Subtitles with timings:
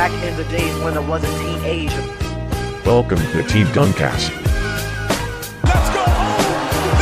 [0.00, 2.02] Back in the days when I was a teenager.
[2.86, 4.30] Welcome to Team Duncast.
[5.62, 6.40] Let's go home!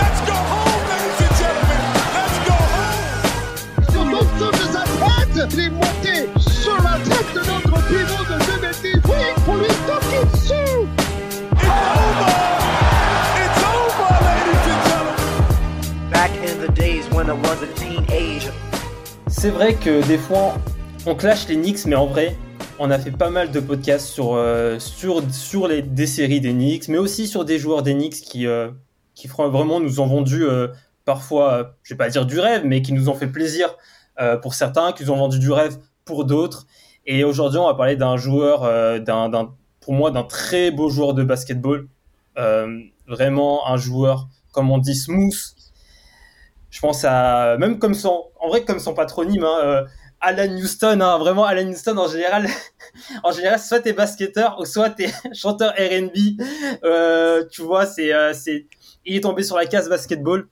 [0.02, 1.78] Let's go home, ladies and gentlemen!
[2.18, 3.06] Let's go home!
[3.92, 8.98] Sur l'ensemble de sa tête, est monté sur la tête de notre pivot de 2010.
[9.04, 10.82] Oui, pour lui toquer dessus.
[11.52, 12.34] It's over!
[13.38, 16.10] It's over, ladies and gentlemen!
[16.10, 18.52] Back in the days when I was a teenager.
[19.28, 20.58] C'est vrai que des fois,
[21.06, 22.36] on clash les Knicks, mais en vrai,
[22.78, 26.88] on a fait pas mal de podcasts sur, euh, sur, sur les, des séries Knicks,
[26.88, 28.70] mais aussi sur des joueurs Knicks qui, euh,
[29.38, 30.68] vraiment nous ont vendu euh,
[31.04, 33.74] parfois, je vais pas dire du rêve, mais qui nous ont fait plaisir
[34.42, 36.66] pour certains, qui nous ont vendu du rêve pour d'autres.
[37.06, 38.68] Et aujourd'hui, on va parler d'un joueur,
[39.80, 41.86] pour moi, d'un très beau joueur de basketball.
[43.06, 45.36] Vraiment un joueur, comme on dit, smooth.
[46.68, 49.84] Je pense à, même comme son, en vrai, comme son patronyme, hein,
[50.20, 52.48] Alan Houston, hein, vraiment Alan Houston en général,
[53.22, 56.42] en général, soit t'es basketteur ou soit t'es chanteur R&B.
[56.84, 58.66] Euh, tu vois, c'est, euh, c'est,
[59.04, 60.48] il est tombé sur la case basketball.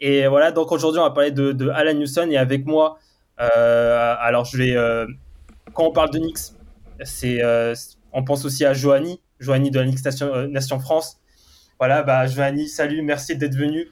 [0.00, 2.98] Et voilà, donc aujourd'hui, on va parler de, de Alan Houston et avec moi,
[3.40, 5.06] euh, alors je vais,
[5.74, 6.54] quand on parle de Knicks,
[7.04, 7.40] c'est,
[8.12, 11.18] on pense aussi à Johanny, Johanny de la Knicks Nation, Nation France.
[11.78, 13.88] Voilà, bah Johanny, salut, merci d'être venu.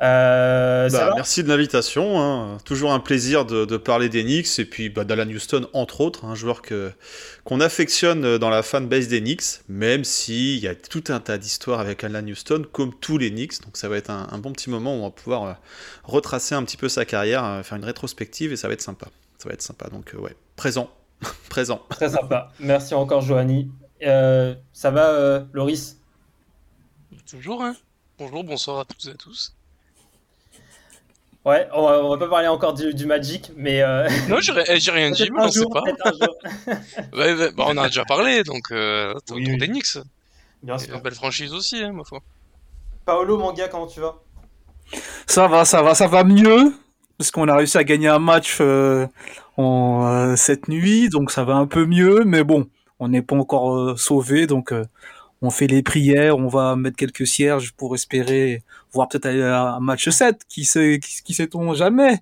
[0.00, 2.20] Euh, Bah, merci de l'invitation.
[2.20, 2.58] hein.
[2.64, 6.24] Toujours un plaisir de, de parler des Knicks et puis bah, d'Alan Houston, entre autres,
[6.24, 6.92] un joueur que,
[7.44, 11.80] qu'on affectionne dans la fanbase des Knicks, même s'il y a tout un tas d'histoires
[11.80, 13.60] avec Alan Houston, comme tous les Knicks.
[13.62, 15.52] Donc ça va être un, un bon petit moment où on va pouvoir euh,
[16.04, 19.08] retracer un petit peu sa carrière, euh, faire une rétrospective et ça va être sympa.
[19.38, 19.88] Ça va être sympa.
[19.90, 20.90] Donc euh, ouais, présent.
[21.48, 21.82] présent.
[21.90, 22.52] Très sympa.
[22.60, 23.68] Merci encore, Johanny.
[24.06, 25.96] Euh, ça va, euh, Loris?
[27.28, 27.74] Toujours, hein
[28.18, 29.57] Bonjour, bonsoir à toutes et à tous.
[31.48, 34.52] Ouais, on va, on va pas parler encore du, du Magic, mais euh, Non, j'ai
[34.52, 35.82] ri- j'ai rien dit, mais on sait jour, pas.
[35.82, 36.34] peut-être un jour.
[37.14, 39.56] Ouais, ouais, bah, on en a déjà parlé, donc euh, Oui, oui.
[39.58, 39.96] des Knicks.
[40.62, 41.00] Bien C'est une sûr.
[41.02, 42.20] belle franchise aussi, hein, ma foi.
[43.06, 44.16] Paolo, mon gars, comment tu vas?
[45.26, 46.72] Ça va, ça va, ça va mieux.
[47.16, 49.06] Parce qu'on a réussi à gagner un match euh,
[49.56, 52.24] en, euh, cette nuit, donc ça va un peu mieux.
[52.24, 52.66] Mais bon,
[53.00, 54.84] on n'est pas encore euh, sauvé, donc euh,
[55.42, 58.62] on fait les prières, on va mettre quelques cierges pour espérer
[58.92, 62.18] voir peut-être un match 7, qui sait, qui, qui sait-on jamais.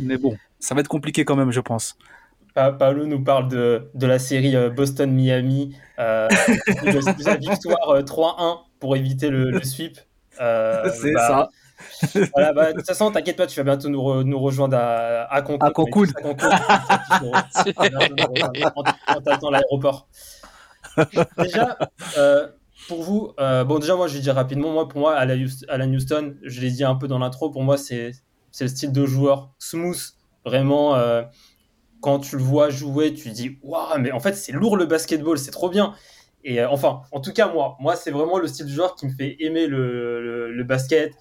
[0.00, 1.96] Mais bon, ça va être compliqué quand même, je pense.
[2.54, 6.28] Pa- Paolo nous parle de, de la série euh, Boston-Miami, euh,
[6.84, 9.98] de, sa victoire euh, 3-1 pour éviter le, le sweep.
[10.40, 11.48] Euh, C'est bah, ça.
[12.34, 15.32] Voilà, bah, de toute façon, t'inquiète pas, tu vas bientôt nous, re- nous rejoindre à,
[15.32, 15.66] à Cancun.
[15.66, 16.04] À Cancun.
[19.06, 20.06] En t'attendant à l'aéroport.
[21.38, 21.78] Déjà,
[22.18, 22.48] euh,
[22.88, 26.34] pour vous, euh, bon, déjà, moi, je vais dire rapidement, moi, pour moi, Alan Houston,
[26.42, 28.12] je l'ai dit un peu dans l'intro, pour moi, c'est
[28.60, 30.00] le style de joueur smooth,
[30.44, 30.96] vraiment.
[30.96, 31.22] euh,
[32.00, 35.38] quand tu le vois jouer, tu dis, waouh, mais en fait, c'est lourd le basketball,
[35.38, 35.94] c'est trop bien.
[36.44, 39.12] Et enfin, en tout cas, moi, moi, c'est vraiment le style de joueur qui me
[39.12, 41.12] fait aimer le, le, basket,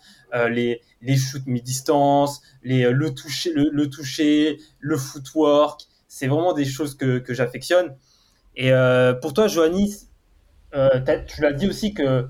[0.50, 5.82] les, les shoots mi-distance, les, le, toucher, le, le toucher, le footwork.
[6.08, 7.96] C'est vraiment des choses que, que j'affectionne.
[8.56, 9.96] Et euh, pour toi, Johanny,
[10.74, 10.90] euh,
[11.28, 12.28] tu l'as dit aussi que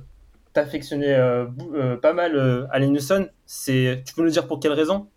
[0.54, 2.98] tu affectionnais euh, pas mal Allen.
[3.46, 5.08] C'est, tu peux nous dire pour quelle raison?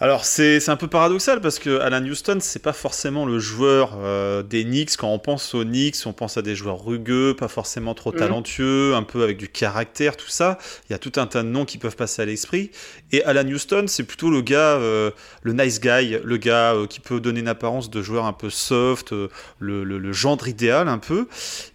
[0.00, 3.98] Alors c'est c'est un peu paradoxal parce que Alan Houston c'est pas forcément le joueur
[4.00, 4.96] euh, des Knicks.
[4.96, 8.18] Quand on pense aux Knicks on pense à des joueurs rugueux pas forcément trop Mhm.
[8.18, 10.58] talentueux un peu avec du caractère tout ça.
[10.88, 12.70] Il y a tout un tas de noms qui peuvent passer à l'esprit.
[13.10, 15.10] Et Alan Houston c'est plutôt le gars euh,
[15.42, 18.50] le nice guy le gars euh, qui peut donner une apparence de joueur un peu
[18.50, 19.26] soft euh,
[19.58, 21.26] le, le- le gendre idéal un peu.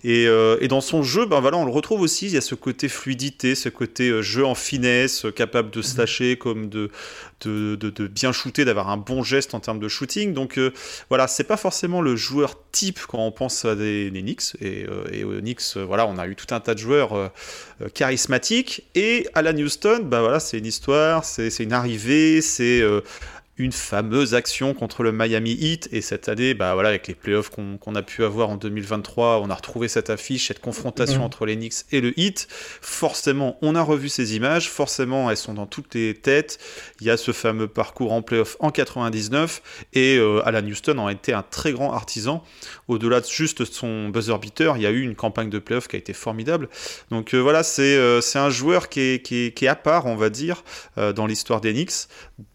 [0.06, 2.28] Et, euh, et dans son jeu ben voilà on le retrouve aussi.
[2.28, 5.98] Il y a ce côté fluidité ce côté euh, jeu en finesse capable de se
[5.98, 6.90] lâcher comme de
[7.48, 10.34] de, bien shooter, d'avoir un bon geste en termes de shooting.
[10.34, 10.72] Donc euh,
[11.10, 14.56] voilà, c'est pas forcément le joueur type quand on pense à des, des Knicks.
[14.62, 17.14] Et, euh, et aux Knicks, euh, voilà, on a eu tout un tas de joueurs
[17.14, 17.28] euh,
[17.82, 18.84] euh, charismatiques.
[18.96, 22.84] Et Alan Houston, bah voilà, c'est une histoire, c'est une arrivée, c'est
[23.58, 25.88] une fameuse action contre le Miami Heat.
[25.92, 29.50] Et cette année, bah voilà, avec les playoffs qu'on a pu avoir en 2023, on
[29.50, 31.26] a retrouvé cette affiche, cette confrontation Mhm.
[31.26, 32.48] entre les Knicks et le Heat.
[32.82, 34.70] Forcément, on a revu ces images.
[34.70, 36.60] Forcément, elles sont dans toutes les têtes.
[37.00, 39.62] Il y a ce fameux parcours en playoff en 99
[39.94, 42.44] et euh, Alan Houston en a été un très grand artisan.
[42.88, 45.96] Au-delà de juste son buzzer beater, il y a eu une campagne de playoff qui
[45.96, 46.70] a été formidable.
[47.12, 49.76] Donc euh, voilà, c'est euh, c'est un joueur qui est, qui, est, qui est à
[49.76, 50.64] part, on va dire,
[50.98, 52.08] dans l'histoire des Knicks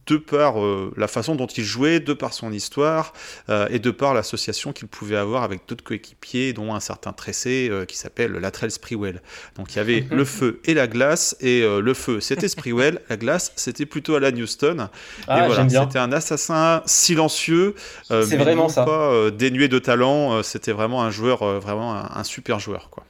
[0.09, 3.13] de par euh, la façon dont il jouait, de par son histoire
[3.51, 7.69] euh, et de par l'association qu'il pouvait avoir avec d'autres coéquipiers, dont un certain Tressé
[7.71, 9.23] euh, qui s'appelle Latrell Sprewell.
[9.57, 13.17] Donc il y avait le feu et la glace, et le feu c'était Sprewell, la
[13.17, 14.89] glace c'était plutôt Alan Houston.
[15.27, 17.75] Ah, et voilà, c'était un assassin silencieux,
[18.11, 18.85] mais vraiment non ça.
[18.85, 20.43] pas dénué de talent.
[20.43, 23.05] c'était vraiment un joueur, vraiment un, un super joueur quoi.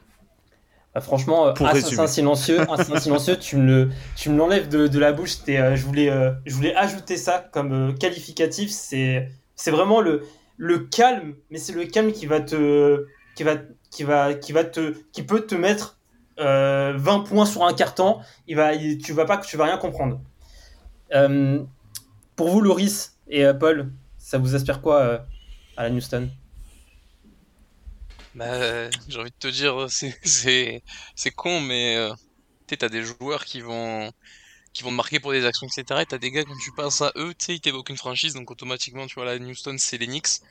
[0.99, 2.07] Ah, franchement, euh, Pour assassin résumer.
[2.07, 5.37] silencieux, assassin silencieux, tu me le, tu me l'enlèves de, de la bouche.
[5.47, 8.69] Euh, je voulais, euh, je voulais ajouter ça comme euh, qualificatif.
[8.69, 10.23] C'est, c'est vraiment le,
[10.57, 13.05] le calme, mais c'est le calme qui va te,
[13.35, 13.53] qui va,
[13.91, 15.97] qui va, qui va te, qui peut te mettre
[16.39, 18.17] euh, 20 points sur un carton.
[18.47, 20.19] Il va, il- tu vas pas, tu vas rien comprendre.
[21.15, 21.63] Euh,
[22.35, 25.17] pour vous, Loris et euh, Paul, ça vous aspire quoi euh,
[25.77, 26.27] à la Houston?
[28.33, 30.83] Bah, j'ai envie de te dire, c'est c'est
[31.15, 32.13] c'est con, mais euh,
[32.67, 34.11] tu t'as des joueurs qui vont
[34.73, 36.03] qui vont marquer pour des actions, etc.
[36.03, 38.33] Et t'as des gars quand tu penses à eux, tu sais, ils t'évoquent une franchise,
[38.35, 40.41] donc automatiquement, tu vois, la Houston, c'est les Knicks.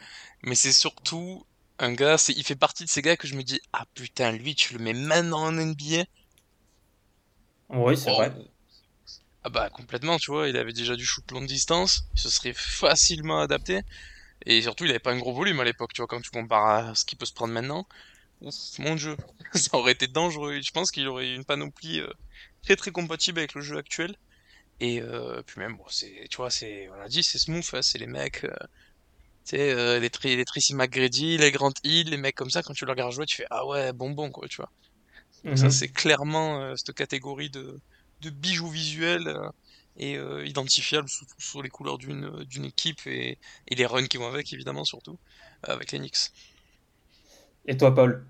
[0.44, 1.46] Mais c'est surtout
[1.80, 4.54] un gars, il fait partie de ces gars que je me dis, ah putain, lui,
[4.56, 6.04] tu le mets maintenant en NBA.
[7.70, 8.12] Oui, c'est Oh.
[8.12, 8.32] vrai.
[9.42, 12.52] Ah bah complètement, tu vois, il avait déjà du shoot longue distance, il se serait
[12.54, 13.80] facilement adapté.
[14.46, 16.90] Et surtout, il avait pas un gros volume à l'époque, tu vois, quand tu compares
[16.90, 17.86] à ce qu'il peut se prendre maintenant.
[18.42, 19.16] Ouf, mon dieu,
[19.54, 20.60] ça aurait été dangereux.
[20.62, 22.10] Je pense qu'il aurait eu une panoplie euh,
[22.62, 24.14] très très compatible avec le jeu actuel.
[24.80, 27.82] Et euh, puis même, bon, c'est, tu vois, c'est, on l'a dit, c'est smooth, hein,
[27.82, 28.50] c'est les mecs, euh,
[29.44, 32.62] tu sais, euh, les, Tri- les Tracy McGrady, les Grant Hill, les mecs comme ça,
[32.62, 34.70] quand tu les regardes jouer, tu fais, ah ouais, bonbon, quoi, tu vois.
[35.48, 35.70] Donc ça, Mhm.
[35.70, 37.78] c'est clairement euh, cette catégorie de,
[38.20, 39.48] de bijoux visuels euh,
[39.98, 44.16] et euh, identifiables sous, sous les couleurs d'une d'une équipe et, et les runs qui
[44.16, 45.18] vont avec, évidemment, surtout,
[45.68, 46.30] euh, avec les Knicks.
[47.66, 48.24] Et toi, Paul?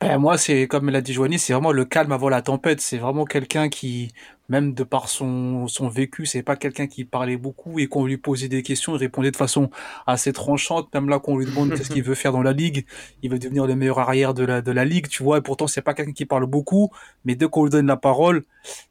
[0.00, 2.80] Ben, moi, c'est comme l'a dit Joanie, c'est vraiment le calme avant la tempête.
[2.80, 4.12] C'est vraiment quelqu'un qui,
[4.48, 8.16] même de par son, son vécu, c'est pas quelqu'un qui parlait beaucoup et qu'on lui
[8.18, 9.70] posait des questions, il répondait de façon
[10.06, 10.92] assez tranchante.
[10.94, 12.84] Même là, qu'on lui demande qu'est-ce qu'il veut faire dans la ligue,
[13.22, 15.38] il veut devenir le meilleur arrière de la, de la ligue, tu vois.
[15.38, 16.90] Et pourtant, c'est pas quelqu'un qui parle beaucoup,
[17.24, 18.44] mais dès qu'on lui donne la parole,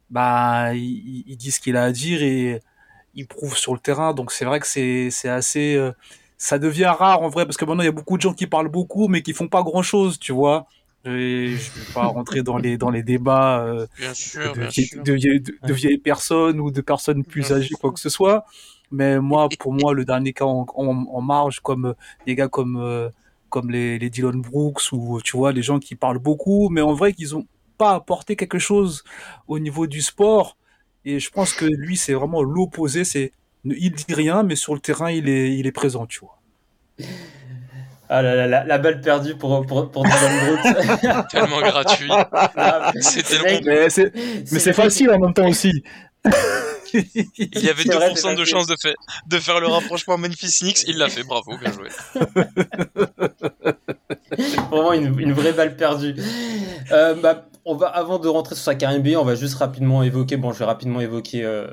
[0.09, 2.59] bah, il, dit ce qu'il a à dire et
[3.15, 4.13] il prouve sur le terrain.
[4.13, 5.91] Donc, c'est vrai que c'est, c'est assez, euh,
[6.49, 8.47] ça devient rare en vrai parce que maintenant il y a beaucoup de gens qui
[8.47, 10.65] parlent beaucoup mais qui font pas grand chose, tu vois.
[11.05, 14.67] Et je vais pas rentrer dans les dans les débats euh, Bien sûr, de, bien
[14.69, 15.03] vieilles- sûr.
[15.03, 18.09] de vieilles, de- de vieilles personnes ou de personnes plus Bien âgées quoi que ce
[18.09, 18.45] soit.
[18.91, 21.93] Mais moi, pour moi, le dernier cas en, en, en marge, comme euh,
[22.25, 23.09] des gars comme euh,
[23.49, 26.93] comme les, les Dylan Brooks ou tu vois les gens qui parlent beaucoup, mais en
[26.93, 27.45] vrai qu'ils ont
[27.77, 29.03] pas apporté quelque chose
[29.47, 30.57] au niveau du sport.
[31.05, 33.03] Et je pense que lui, c'est vraiment l'opposé.
[33.05, 33.31] C'est
[33.65, 36.37] il dit rien, mais sur le terrain, il est il est présent, tu vois.
[38.09, 40.03] Ah là là, la, la balle perdue pour, pour, pour.
[41.31, 42.09] Tellement gratuit.
[42.11, 44.11] Ah, C'est ce tellement- Mais c'est
[44.51, 45.71] mais c'est facile en même temps aussi.
[46.93, 48.95] Il y avait C'est vrai, 2% c'est de chance de, fait,
[49.27, 51.87] de faire le rapprochement Memphis-Knicks, il l'a fait, bravo, bien joué.
[54.69, 56.15] Vraiment une, une vraie balle perdue.
[56.91, 60.03] Euh, bah, on va, avant de rentrer sur sa carrière NBA, on va juste rapidement
[60.03, 60.35] évoquer.
[60.37, 61.43] Bon, je vais rapidement évoquer.
[61.45, 61.67] Euh,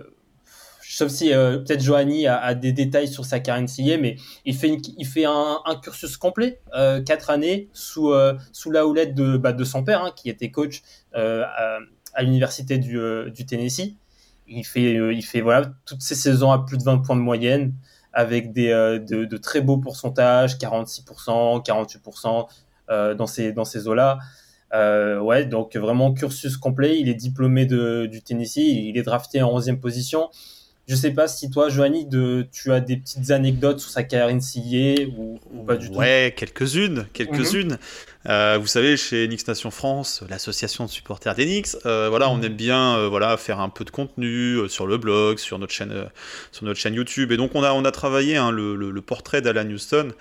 [0.99, 4.79] sauf si euh, peut-être Johanny a, des détails sur sa carrière NCAA, mais il fait,
[4.99, 9.53] il fait un, cursus complet, euh, quatre années sous, euh, sous la houlette de, bah,
[9.53, 10.83] de son père, hein, qui était coach
[11.15, 11.79] à,
[12.21, 13.95] l'université du, Tennessee.
[14.49, 14.99] Il fait,
[15.87, 17.75] toutes ces saisons à plus de 20 points de moyenne,
[18.13, 22.49] avec de, très beaux pourcentages, 46%, 48%
[22.91, 24.19] euh, dans ces, dans ces eaux-là.
[24.73, 26.99] Donc vraiment cursus complet.
[26.99, 28.57] Il est diplômé du Tennessee.
[28.57, 30.29] Il est drafté en 11e position.
[30.89, 34.35] Je sais pas si toi, Joanny, de, tu as des petites anecdotes sur sa carrière
[34.35, 35.97] NCAA ou, ou pas du tout.
[35.97, 37.79] Ouais, quelques-unes, quelques-unes.
[38.27, 42.41] Euh, vous savez, chez Knicks Nation France, l'association de supporters des Knicks, euh, voilà, on
[42.41, 45.93] aime bien, euh, voilà, faire un peu de contenu sur le blog, sur notre chaîne,
[46.53, 47.33] sur notre chaîne YouTube.
[47.33, 50.13] Et donc, on a, on a travaillé hein, le, le- le portrait d'Alan Houston.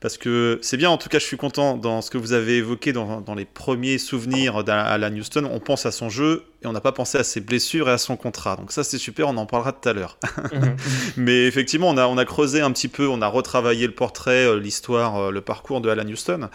[0.00, 2.56] Parce que c'est bien, en tout cas, je suis content dans ce que vous avez
[2.58, 5.48] évoqué dans, dans les premiers souvenirs d'Alan Houston.
[5.52, 7.98] On pense à son jeu et on n'a pas pensé à ses blessures et à
[7.98, 8.56] son contrat.
[8.56, 10.18] Donc, ça, c'est super, on en parlera tout à l'heure.
[10.52, 10.76] Mhm.
[11.16, 14.44] Mais effectivement, on a, on a creusé un petit peu, on a retravaillé le portrait,
[14.46, 16.48] euh, l'histoire, euh, le parcours de Alan Houston.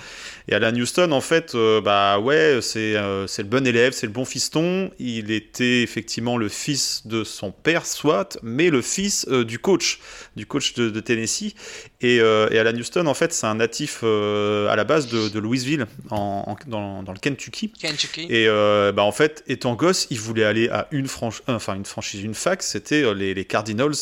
[0.48, 4.06] Et Alan Houston, en fait, euh, bah ouais, c'est euh, c'est le bon élève, c'est
[4.06, 4.92] le bon fiston.
[5.00, 10.00] Il était effectivement le fils de son père, soit, mais le fils euh, du coach,
[10.36, 11.54] du coach de, de Tennessee.
[12.02, 15.30] Et, euh, et Alan Houston, en fait, c'est un natif euh, à la base de,
[15.30, 17.72] de Louisville, en, en- dans, dans le Kentucky.
[17.72, 18.28] Kentucky.
[18.30, 21.86] Et euh, bah, en fait, étant gosse, il voulait aller à une, euh, enfin, une
[21.86, 23.96] franchise, une fac, c'était euh, les, les Cardinals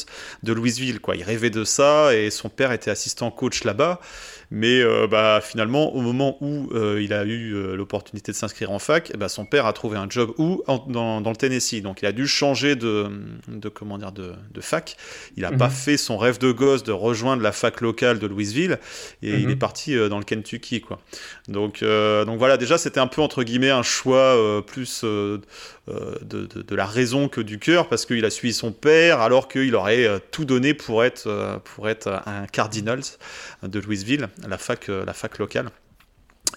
[0.44, 1.00] de Louisville.
[1.00, 1.16] Quoi.
[1.16, 4.00] Il rêvait de ça et son père était assistant coach là-bas.
[4.52, 8.72] Mais euh, bah, finalement, au moment où euh, il a eu euh, l'opportunité de s'inscrire
[8.72, 11.36] en fac, eh bah, son père a trouvé un job où En- dans, dans le
[11.36, 11.82] Tennessee.
[11.82, 13.08] Donc il a dû changer de,
[13.48, 14.98] de, comment dire, de, de fac.
[15.38, 15.58] Il n'a Mhm.
[15.58, 18.80] pas fait son rêve de gosse de rejoindre la fac locale de Louisville
[19.22, 19.50] et il Mhm.
[19.52, 20.82] est parti dans le Kentucky.
[20.82, 21.00] Quoi.
[21.48, 25.42] Donc, donc voilà, déjà c'était un peu entre guillemets un choix plus de,
[26.22, 29.76] de- de la raison que du cœur parce qu'il a suivi son père alors qu'il
[29.76, 33.04] aurait tout donné pour être, pour être un Cardinals
[33.64, 35.70] de Louisville, la fac, euh, la fac locale.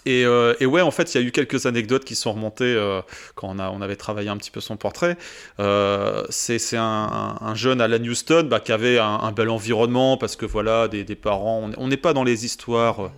[0.05, 2.63] Et, euh, et ouais, en fait, il y a eu quelques anecdotes qui sont remontées
[2.75, 3.01] euh,
[3.35, 5.17] quand on, a, on avait travaillé un petit peu son portrait.
[5.59, 10.15] Euh, c'est un, un- un jeune Alan Houston bah, qui avait un, un bel environnement
[10.17, 11.69] parce que voilà, des, des parents.
[11.77, 13.11] on- n'est pas dans les histoires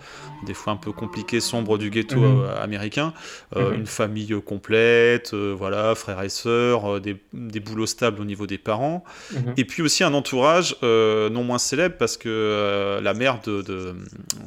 [0.47, 2.45] des fois un peu compliquées, sombres du ghetto Mhm.
[2.61, 3.13] américain.
[3.55, 3.73] Mhm.
[3.75, 9.03] Une famille complète, voilà, frères et sœurs, des, des boulots stables au niveau des parents.
[9.33, 9.53] Mhm.
[9.57, 13.93] Et puis aussi un entourage non moins célèbre parce que la mère de, de,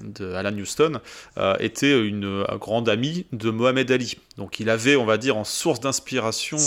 [0.02, 1.00] de Alan Houston
[1.60, 4.16] était une euh, grande amie de Mohamed Ali.
[4.36, 6.58] Donc il avait, on va dire, en source d'inspiration,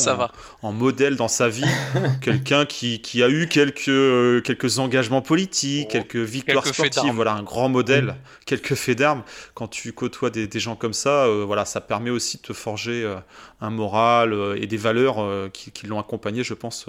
[0.62, 1.64] en, modèle dans sa vie,
[2.22, 7.14] quelqu'un qui, qui a eu quelques, euh, quelques engagements politiques, Oh, quelques victoires quelques sportives,
[7.14, 9.24] voilà, un grand modèle, quelques faits d'armes.
[9.54, 12.54] Quand tu côtoies des, des gens comme ça, euh, voilà, ça permet aussi de te
[12.54, 13.18] forger euh,
[13.62, 15.18] un moral euh, et des valeurs
[15.52, 16.88] qui, qui l'ont accompagné, je pense,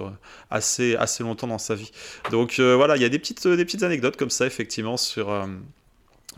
[0.51, 1.91] assez, assez longtemps dans sa vie.
[2.31, 5.29] Donc voilà, il y a des petites, des petites anecdotes comme ça, effectivement, sur,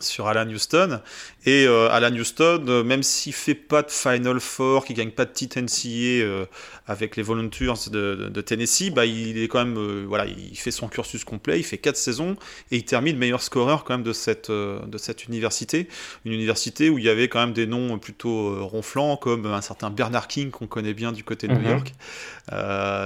[0.00, 1.00] sur Alan Houston.
[1.47, 5.25] Et euh, Alan Houston, euh, même s'il fait pas de Final Four, qu'il gagne pas
[5.25, 6.45] de titre NCAA euh,
[6.87, 10.71] avec les Volunteers de, de- de Tennessee, bah, il est quand même, voilà, il fait
[10.71, 12.37] son cursus complet, il fait quatre saisons
[12.71, 15.88] et il termine meilleur scoreur quand même de cette, de cette université.
[16.25, 19.90] Une université où il y avait quand même des noms plutôt ronflants comme un certain
[19.90, 21.71] Bernard King qu'on connaît bien du côté de New Mhm.
[21.71, 21.95] York.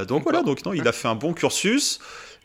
[0.09, 1.99] Donc voilà, donc non, il a fait un bon cursus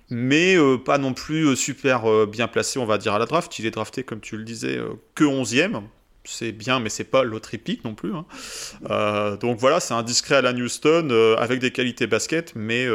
[0.10, 3.25] mais euh, pas non plus euh, super euh, bien placé, on va dire, à la
[3.25, 3.60] draft.
[3.60, 4.80] Il est drafté, comme tu le disais,
[5.16, 5.82] que 11e.
[6.25, 8.13] C'est bien, mais c'est pas l'autre épique non plus.
[8.13, 9.38] hein.
[9.42, 12.88] Donc voilà, c'est un discret Alan Houston avec des qualités basket, mais,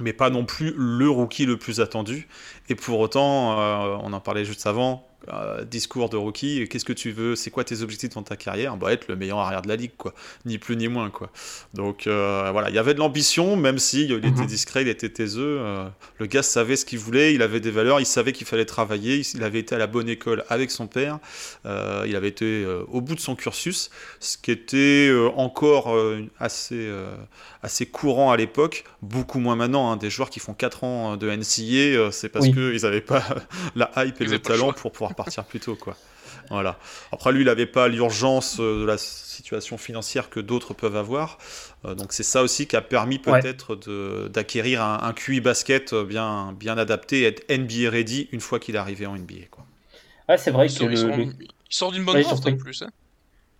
[0.00, 2.28] mais pas non plus le rookie le plus attendu.
[2.68, 3.58] Et pour autant,
[4.02, 7.64] on en parlait juste avant, euh, discours de rookie, qu'est-ce que tu veux, c'est quoi
[7.64, 8.76] tes objectifs dans ta carrière?
[8.76, 10.14] Bah être le meilleur arrière de la ligue, quoi.
[10.46, 11.30] Ni plus ni moins, quoi.
[11.74, 14.46] Donc euh, voilà, il y avait de l'ambition, même si il était Mhm.
[14.46, 15.58] discret, il était taiseux.
[15.60, 15.88] euh,
[16.18, 19.22] le gars savait ce qu'il voulait, il avait des valeurs, il savait qu'il fallait travailler,
[19.34, 21.18] il- avait été à la bonne école avec son père,
[21.66, 25.94] euh, il avait été euh, au bout de son cursus, ce qui était euh, encore
[25.94, 27.14] euh, assez, euh,
[27.62, 29.90] assez courant à l'époque, beaucoup moins maintenant.
[29.92, 29.96] hein.
[29.96, 32.52] Des joueurs qui font 4 ans de NCA, euh, c'est parce Oui.
[32.52, 33.22] qu'ils n'avaient pas
[33.76, 35.96] la hype et le talent pour pouvoir partir plus tôt, quoi.
[36.50, 36.78] Voilà.
[37.12, 41.38] Après, lui, il n'avait pas l'urgence euh, de la situation financière que d'autres peuvent avoir.
[41.84, 43.40] Euh, donc, c'est ça aussi qui a permis Ouais.
[43.40, 48.28] peut-être de- d'acquérir un, un QI basket euh, bien, bien adapté et être NBA ready
[48.32, 49.46] une fois qu'il est arrivé en NBA.
[49.50, 49.64] Quoi.
[50.28, 52.22] Ouais, c'est vrai Il que sort, le, il sort- le- il sort d'une bonne Ouais,
[52.22, 52.82] draft en plus.
[52.82, 52.90] hein.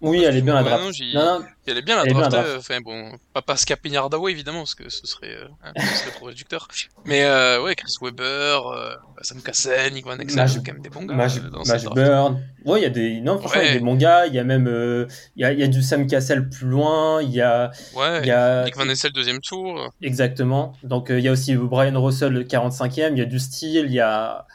[0.03, 0.85] Oui, elle est bien la draft.
[0.85, 2.51] non, j'ai- Non, non, Elle est bien la Elle bien, draft.
[2.59, 6.27] Enfin bon, pas Pascal Hardaway évidemment, parce que ce serait, euh, hein, ce serait trop
[6.27, 6.67] réducteur.
[7.05, 8.25] Mais euh, ouais, Chris Webber,
[8.67, 11.63] euh, Sam Cassel, Nick Van Exel, Maj- quand même des bons gars Maj, euh, dans
[11.65, 11.85] Maj.
[11.87, 12.43] Burn.
[12.65, 14.27] Ouais, il y a des, non, franchement, il y a des bons gars.
[14.27, 15.07] Il y a même, euh,
[15.37, 17.23] il y a, il y a du Sam Cassel plus loin.
[17.23, 19.89] Il y a, Ouais, il y a, Nick Van Exel deuxième tour.
[20.03, 20.73] exactement.
[20.83, 23.13] Donc, il y a aussi Brian Russell, le 45e.
[23.13, 23.85] Il y a du style.
[23.87, 24.47] Il y a,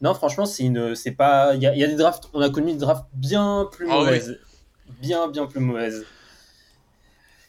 [0.00, 2.40] non, franchement, c'est une, c'est pas, il y a, il y a des drafts, on
[2.40, 4.18] a connu des drafts bien plus Ah oui.
[5.00, 6.04] Bien, bien plus mauvaises.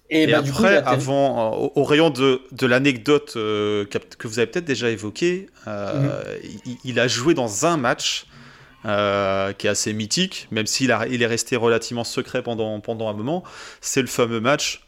[0.09, 3.33] Et, Et bah, du coup, il après, avant, euh, au, au rayon de, de l'anecdote
[3.37, 6.23] euh, que vous avez peut-être déjà évoquée, euh,
[6.65, 8.27] il, il a joué dans un match
[9.57, 13.43] qui est assez mythique, même s'il il est resté relativement secret pendant, pendant un moment.
[13.81, 14.85] C'est le fameux match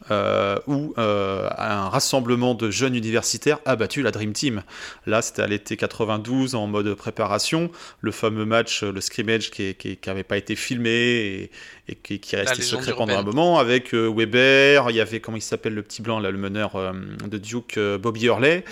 [0.67, 4.61] où un rassemblement de jeunes universitaires a battu la Dream Team.
[5.07, 7.71] Là, c'était à l'été 92 en mode préparation.
[8.01, 11.51] Le fameux match, le scrimmage qui n'avait pas été filmé et,
[11.89, 14.89] et qui, qui est La resté légende secret pendant un moment avec euh, Weber.
[14.89, 16.91] Il y avait, comment il s'appelle le petit blanc, là, le meneur euh,
[17.25, 18.63] de Duke, euh, Bobby Hurley.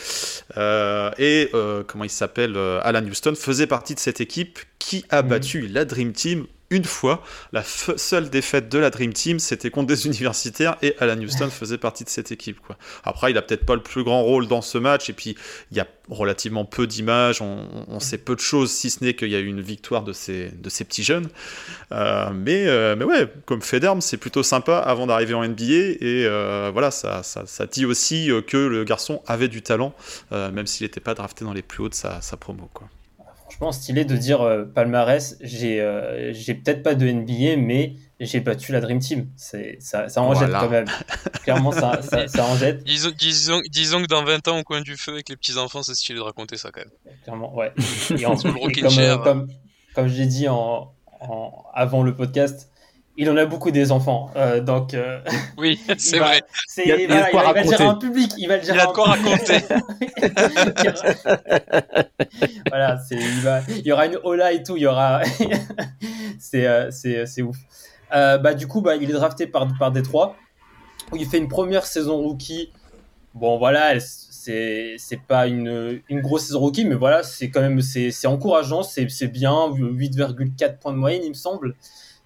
[0.57, 5.05] Euh, et euh, comment il s'appelle euh, Alan Houston faisait partie de cette équipe qui
[5.09, 5.29] a Mhm.
[5.29, 7.23] battu la Dream Team une fois.
[7.51, 11.77] La seule défaite de la Dream Team, c'était contre des universitaires et Alan Houston faisait
[11.77, 12.59] partie de cette équipe.
[12.59, 12.77] Quoi.
[13.03, 15.35] Après, il a peut-être pas le plus grand rôle dans ce match et puis
[15.71, 19.15] il y a relativement peu d'images, on, on sait peu de choses si ce n'est
[19.15, 21.29] qu'il y a eu une victoire de ces, de ces petits jeunes.
[21.91, 26.25] Euh, mais, euh, mais ouais, comme d'armes, c'est plutôt sympa avant d'arriver en NBA et
[26.25, 29.93] euh, voilà, ça, ça, ça dit aussi que le garçon avait du talent,
[30.31, 32.69] même s'il n'était pas drafté dans les plus hauts de sa, sa promo.
[32.73, 32.87] Quoi.
[33.55, 37.93] Je pense stylé de dire euh, palmarès, j'ai euh, j'ai peut-être pas de NBA, mais
[38.19, 39.29] j'ai battu la Dream Team.
[39.37, 40.87] C'est ça, ça en jette quand même.
[41.43, 42.83] Clairement, ça, ça, ça en jette.
[42.83, 45.95] Disons, disons, disons que dans 20 ans, au coin du feu, avec les petits-enfants, c'est
[45.95, 47.13] stylé de raconter ça quand même.
[47.23, 47.71] Clairement, ouais.
[48.17, 48.41] Et, en- et
[48.73, 49.21] comme, euh, Chair.
[49.21, 49.47] comme,
[49.95, 52.69] comme je l'ai dit en, en- avant le podcast,
[53.17, 54.29] il en a beaucoup des enfants.
[54.35, 55.19] Euh, donc, euh,
[55.57, 56.41] Oui, c'est il va- vrai.
[56.85, 58.07] Il a- il a il va- il va le dire à un raconter.
[58.07, 58.33] public.
[58.37, 59.59] Il va le dire Il a de quoi raconter.
[62.69, 65.21] voilà, il, va, il y aura une Ola et tout, il y aura.
[66.39, 67.57] c'est, euh, c'est, c'est ouf.
[68.13, 70.35] Euh, bah, du coup, bah, il est drafté par, par Détroit,
[71.11, 72.71] où il fait une première saison rookie.
[73.33, 77.81] Bon, voilà, c'est, c'est pas une, une grosse saison rookie, mais voilà, c'est quand même
[77.81, 81.75] c'est, c'est encourageant, c'est, c'est bien, 8,4 points de moyenne, il me semble.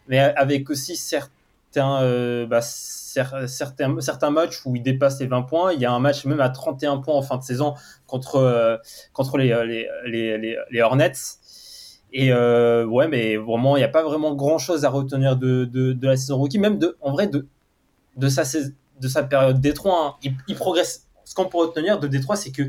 [0.09, 5.43] Mais avec aussi certains, euh, bah, cer- certains, certains matchs où il dépasse les 20
[5.43, 5.71] points.
[5.71, 7.75] Il y a un match même à 31 points en fin de saison
[8.07, 8.75] contre, euh,
[9.13, 11.13] contre les, les, Hornets.
[12.11, 15.65] Et euh, ouais, mais vraiment, il n'y a pas vraiment grand chose à retenir de,
[15.65, 17.45] de, la saison rookie, même de, en vrai, de,
[18.17, 18.41] de, sa,
[18.99, 20.17] de sa période Détroit.
[20.23, 20.31] hein.
[20.47, 21.05] Il, progresse.
[21.23, 22.63] Ce qu'on peut retenir de Détroit, c'est que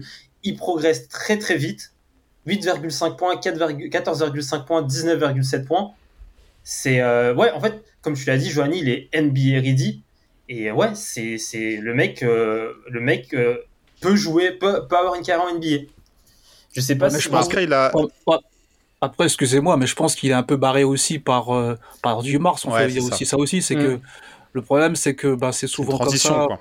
[0.44, 1.92] il progresse très très vite.
[2.47, 5.92] 8,5 points, 4,- 14,5 points, 19,7 points.
[6.62, 10.02] C'est euh, ouais, en fait, comme tu l'as dit, Johanny, il est NBA ready.
[10.48, 13.58] Et ouais, c'est c'est le mec, euh, le mec euh,
[14.00, 15.86] peut jouer, peut, peut avoir une carrière en NBA.
[16.72, 17.90] Je sais pas Ouais, mais si je Je pense qu'il a.
[17.94, 18.38] Oh, oh,
[19.00, 22.38] Après, excusez-moi, mais je pense qu'il est un peu barré aussi par, euh, par du
[22.38, 22.66] Mars.
[22.66, 23.14] En Ouais, fait, il y a c'est ça.
[23.16, 23.80] aussi ça aussi, c'est Mm.
[23.80, 24.00] que
[24.52, 26.46] le problème, c'est que bah, c'est souvent comme transition, ça.
[26.46, 26.60] quoi.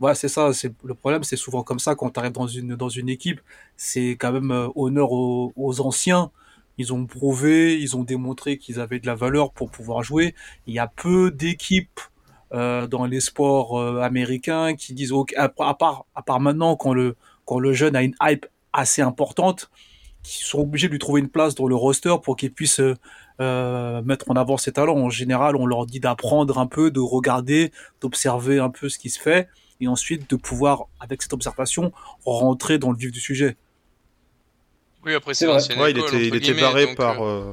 [0.00, 0.52] Ouais, c'est ça.
[0.52, 3.40] C'est le problème, c'est souvent comme ça quand tu arrives dans une dans une équipe.
[3.76, 6.30] C'est quand même euh, honneur aux, aux anciens.
[6.78, 10.34] Ils ont prouvé, ils ont démontré qu'ils avaient de la valeur pour pouvoir jouer.
[10.66, 12.00] Il y a peu d'équipes
[12.54, 16.94] euh, dans les sports euh, américains qui disent ok, à, part à part maintenant quand
[16.94, 17.16] le
[17.56, 19.70] le jeune a une hype assez importante,
[20.22, 22.80] qui sont obligés de lui trouver une place dans le roster pour qu'il puisse
[23.40, 24.98] euh, mettre en avant ses talents.
[24.98, 29.08] En général, on leur dit d'apprendre un peu, de regarder, d'observer un peu ce qui
[29.08, 29.48] se fait,
[29.80, 31.92] et ensuite de pouvoir, avec cette observation,
[32.26, 33.56] rentrer dans le vif du sujet.
[35.04, 35.58] Oui, après, C'est vrai.
[35.78, 37.52] Ouais, il était, il barré donc, par, euh,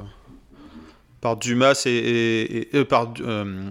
[1.20, 3.62] par Dumas et, et- et- euh, par euh,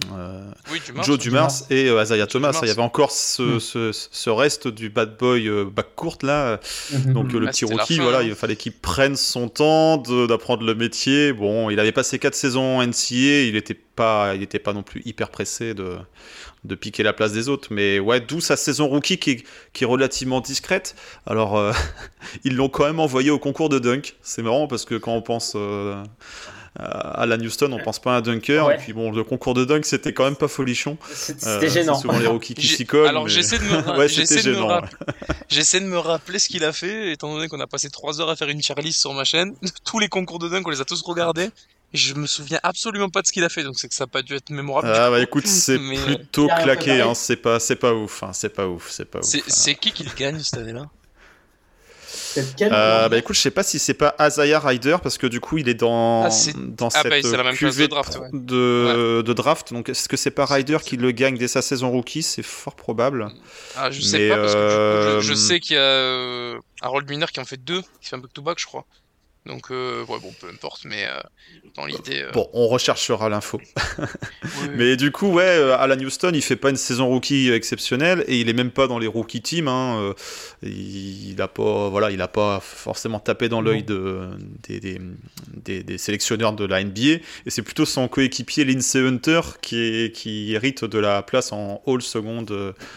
[0.71, 1.17] oui, Dumas, Joe.
[1.17, 2.51] Dumas et euh, Isaiah Thomas.
[2.51, 2.59] Dumas.
[2.63, 3.59] Il y avait encore ce, Mm.
[3.59, 6.59] ce, ce reste du bad boy euh, backcourt là.
[6.91, 7.13] Mhm.
[7.13, 8.23] Donc le Ah, petit rookie, fin, voilà, hein.
[8.23, 11.33] il fallait qu'il prenne son temps d'apprendre le métier.
[11.33, 14.83] Bon, il avait passé quatre saisons en NCA, il n'était pas, il était pas non
[14.83, 15.97] plus hyper pressé de,
[16.65, 17.67] de piquer la place des autres.
[17.71, 19.43] Mais ouais, d'où sa saison rookie qui est,
[19.73, 20.95] qui est relativement discrète.
[21.25, 21.71] Alors, euh,
[22.43, 24.15] ils l'ont quand même envoyé au concours de dunk.
[24.21, 26.03] C'est marrant parce que quand on pense euh,
[26.77, 28.65] à Alan Houston, on pense pas à un dunker.
[28.65, 28.75] Ouais.
[28.75, 30.97] Et puis bon, le concours de dunk, c'était quand même pas folichon.
[31.01, 31.95] Euh, C'était gênant.
[31.95, 33.07] C'est souvent les rookies qui J'ai- s'y collent.
[33.07, 34.67] Alors mais- j'essaie de me, ouais, j'essaie de me gênant.
[34.67, 34.93] rapp-
[35.47, 38.29] j'essaie de me rappeler ce qu'il a fait, étant donné qu'on a passé trois heures
[38.29, 39.53] à faire une tier list sur ma chaîne.
[39.85, 41.49] Tous les concours de dunk, on les a tous regardés.
[41.95, 44.07] Je me souviens absolument pas de ce qu'il a fait, donc c'est que ça a
[44.07, 44.89] pas dû être mémorable.
[44.93, 48.31] Ah bah écoute, c'est Mais, euh, plutôt claqué, hein, c'est pas, c'est pas ouf, hein,
[48.33, 49.25] c'est pas ouf, c'est pas ouf.
[49.25, 49.43] C'est, hein.
[49.47, 50.85] c'est qui qui le gagne cette année-là?
[52.37, 55.57] Euh, bah écoute, je sais pas si c'est pas Azaya Ryder parce que du coup
[55.57, 57.87] il est dans Ah, c'est- dans ah, cette bah, c'est la même place de cuvée
[57.87, 58.29] draft, ouais.
[58.33, 59.73] de, de draft.
[59.73, 62.23] Donc est-ce que c'est pas Ryder qui le gagne dès sa saison rookie?
[62.23, 63.29] C'est fort probable.
[63.75, 65.79] Ah, je sais Mais, pas, parce que du coup, je, je euh, sais qu'il y
[65.79, 68.85] a euh, Harold Miner qui en fait deux, qui fait un back-to-back, je crois.
[69.45, 71.19] Donc, euh, ouais, bon, peu importe, mais euh,
[71.75, 72.23] dans l'idée.
[72.23, 73.61] euh, Bon, on recherchera l'info.
[73.99, 74.05] oui,
[74.63, 74.69] oui.
[74.75, 78.49] Mais du coup, ouais, Alan Houston, il fait pas une saison rookie exceptionnelle et il
[78.49, 79.67] est même pas dans les rookie teams.
[79.67, 80.13] Hein.
[80.63, 84.29] Il, il a pas, voilà, il a pas forcément tapé dans l'œil de,
[84.67, 84.99] des, des,
[85.53, 87.01] des- des sélectionneurs de la NBA.
[87.01, 91.83] Et c'est plutôt son coéquipier Lindsey Hunter qui, est, qui hérite de la place en
[91.85, 92.45] All Second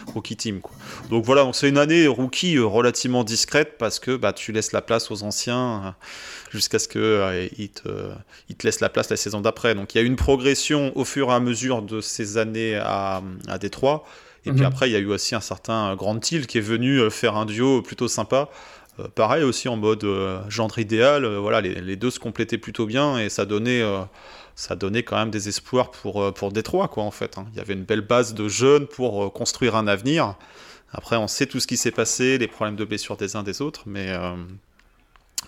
[0.07, 0.61] rookie team.
[0.61, 0.75] quoi.
[1.11, 4.81] Donc voilà, donc c'est une année rookie relativement discrète parce que bah, tu laisses la
[4.81, 5.95] place aux anciens.
[6.49, 7.89] Euh, jusqu'à ce qu'ils te,
[8.49, 9.75] ils te laissent la place la saison d'après.
[9.75, 12.75] Donc il y a eu une progression au fur et à mesure de ces années
[12.75, 14.05] à, à Détroit.
[14.45, 14.65] Et puis Mhm.
[14.67, 17.35] après, il y a eu aussi un certain Grant Hill qui est venu euh, faire
[17.35, 18.49] un duo plutôt sympa.
[18.99, 21.25] Euh, pareil aussi en mode euh, gendre idéal.
[21.25, 23.99] Euh, voilà, les, les deux se complétaient plutôt bien et ça donnait, euh,
[24.55, 27.37] ça donnait quand même des espoirs pour, euh, pour Détroit, quoi, en fait.
[27.37, 27.45] hein.
[27.53, 30.35] Il y avait une belle base de jeunes pour euh, construire un avenir.
[30.93, 33.61] Après, on sait tout ce qui s'est passé, les problèmes de blessures des uns des
[33.61, 34.35] autres, mais, euh,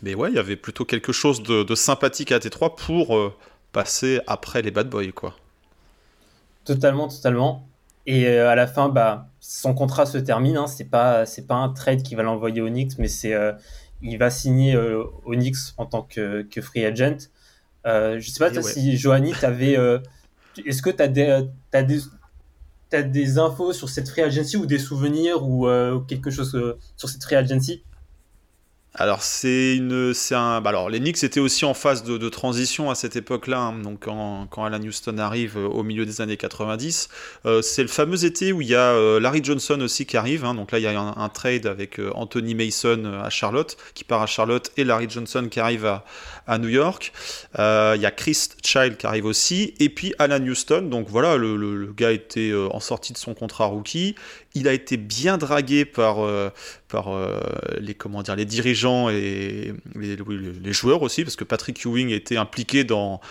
[0.01, 3.33] mais ouais, il y avait plutôt quelque chose de, de sympathique à Détroit pour euh,
[3.71, 5.35] passer après les bad boys, quoi.
[6.65, 7.67] Totalement, totalement.
[8.07, 10.57] Et euh, à la fin, bah, son contrat se termine.
[10.57, 13.53] Hein, c'est pas, c'est pas un trade qui va l'envoyer au Knicks, mais c'est, euh,
[14.01, 17.29] il va signer au Knicks en tant que, que free agent.
[17.85, 18.63] Je sais pas ouais.
[18.63, 19.77] si Johanny, t'avais,
[20.65, 21.99] est-ce que t'as des, t'as des,
[22.89, 25.67] t'as des infos sur cette free agency ou des souvenirs ou
[26.07, 27.83] quelque chose sur cette free agency?
[28.93, 30.59] Alors c'est une, c'est un.
[30.59, 33.57] bah alors les Knicks étaient aussi en phase de, transition à cette époque-là.
[33.57, 33.79] hein.
[33.79, 37.07] donc quand, Alan Houston arrive euh, au milieu des années 90,
[37.45, 40.43] euh, c'est le fameux été où il y a euh, Larry Johnson aussi qui arrive.
[40.43, 40.55] hein.
[40.55, 44.25] donc là il y a un, trade avec Anthony Mason à Charlotte, qui part à
[44.25, 47.13] Charlotte, et Larry Johnson qui arrive à, New York.
[47.57, 50.81] Il y a Chris Child qui arrive aussi, et puis Alan Houston.
[50.81, 54.15] Donc voilà, le, le- gars était en sortie de son contrat rookie.
[54.53, 56.49] Il a été bien dragué par, euh,
[56.87, 57.39] par euh,
[57.79, 62.83] les, comment dire, les dirigeants et les, joueurs aussi, parce que Patrick Ewing était impliqué
[62.83, 63.21] dans,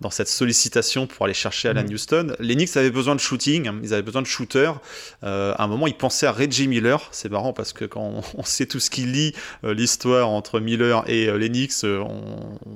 [0.00, 1.92] dans cette sollicitation pour aller chercher Alan Mhm.
[1.92, 2.26] Houston.
[2.40, 4.80] Les Knicks avaient besoin de shooting, hein, ils avaient besoin de shooters.
[5.24, 7.08] Euh, à un moment, ils pensaient à Reggie Miller.
[7.12, 9.34] C'est marrant parce que quand on, on sait tout ce qui lie
[9.64, 12.02] euh, l'histoire entre Miller et euh, les Knicks, euh,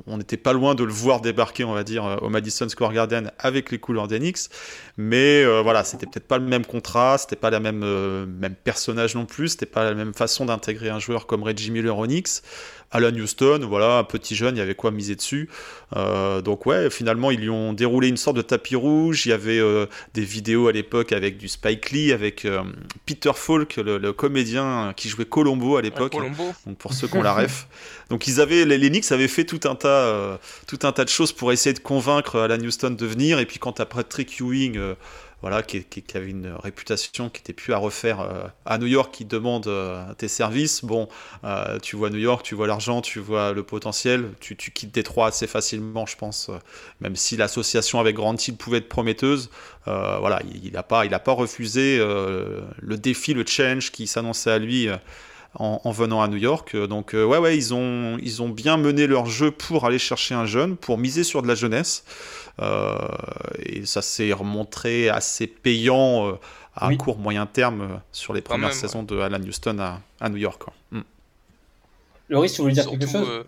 [0.07, 2.93] on n'était pas loin de le voir débarquer, on va dire, euh, au Madison Square
[2.93, 4.51] Garden avec les couleurs des Knicks.
[4.97, 7.81] Mais voilà, c'était peut-être pas le même contrat, c'était pas la même,
[8.27, 11.99] même personnage non plus, c'était pas la même façon d'intégrer un joueur comme Reggie Miller
[11.99, 12.43] aux Knicks.
[12.95, 15.51] Alan Houston, voilà, un petit jeune, il y avait quoi miser dessus.
[15.97, 19.27] Euh, donc ouais, finalement, ils lui ont déroulé une sorte de tapis rouge.
[19.27, 22.63] Il y avait euh, des vidéos à l'époque avec du Spike Lee, avec euh,
[23.05, 26.13] Peter Falk, le, le comédien qui jouait Colombo à Ouais, l'époque.
[26.13, 26.55] Colombo.
[26.67, 27.67] Donc pour ceux qui ont la ref.
[28.11, 31.09] Donc ils avaient, les, les Knicks avaient fait tout un tas, tout un tas de
[31.11, 33.41] choses pour essayer de convaincre Alan Houston de venir.
[33.41, 34.79] Et puis quand t'as Patrick Ewing,
[35.45, 39.27] voilà, qui, avait une réputation qui était plus à refaire euh, à New York, qui
[39.27, 40.83] demande euh, tes services.
[40.83, 41.07] Bon,
[41.45, 44.31] euh, tu vois New York, tu vois l'argent, tu vois le potentiel.
[44.41, 46.51] Tu, quittes Détroit assez facilement, je pense.
[47.03, 49.51] même si l'association avec Grant Hill pouvait être prometteuse,
[49.85, 54.89] voilà, il n'a pas, pas refusé le défi, le challenge qui s'annonçait à lui.
[55.57, 56.75] En, en venant à New York.
[56.75, 59.99] Euh, Donc euh, ouais ouais, ils ont ils ont bien mené leur jeu pour aller
[59.99, 62.05] chercher un jeune, pour miser sur de la jeunesse.
[62.61, 62.97] Euh,
[63.61, 66.35] et ça s'est remontré assez payant euh,
[66.77, 66.99] à Oui.
[66.99, 70.63] court moyen terme sur les premières même, saisons de Alan Houston à, à New York.
[70.93, 71.01] Mm.
[72.29, 73.29] Loris, tu voulais dire quelque Surtout, chose?
[73.29, 73.45] euh,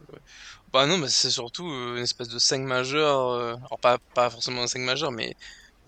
[0.73, 3.31] Bah non, mais c'est surtout euh, une espèce de 5 majeur.
[3.31, 5.31] euh, Alors pas, pas forcément un 5 majeur, mais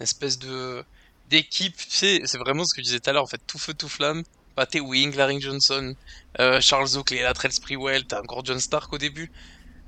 [0.01, 0.85] une espèce de
[1.27, 1.77] d'équipe.
[1.77, 3.25] Tu sais, c'est vraiment ce que je disais tout à l'heure.
[3.25, 4.25] En fait, tout feu, tout flamme.
[4.59, 5.95] Patty Wing, Larry Johnson,
[6.41, 9.31] euh, Charles Oakley, Latrell Sprewell, t'as encore John Stark au début.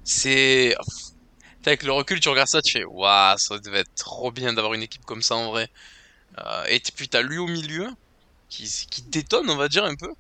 [0.05, 0.77] C'est...
[1.67, 4.75] Avec le recul, tu regardes ça, tu fais Waouh, ça devait être trop bien d'avoir
[4.75, 5.69] une équipe comme ça en vrai.
[6.39, 7.89] Euh, et puis t'as lui au milieu,
[8.49, 10.13] qui, qui détonne, on va dire un peu.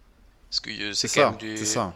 [0.50, 1.94] Parce que euh, C'est quand ça, même c'est ça.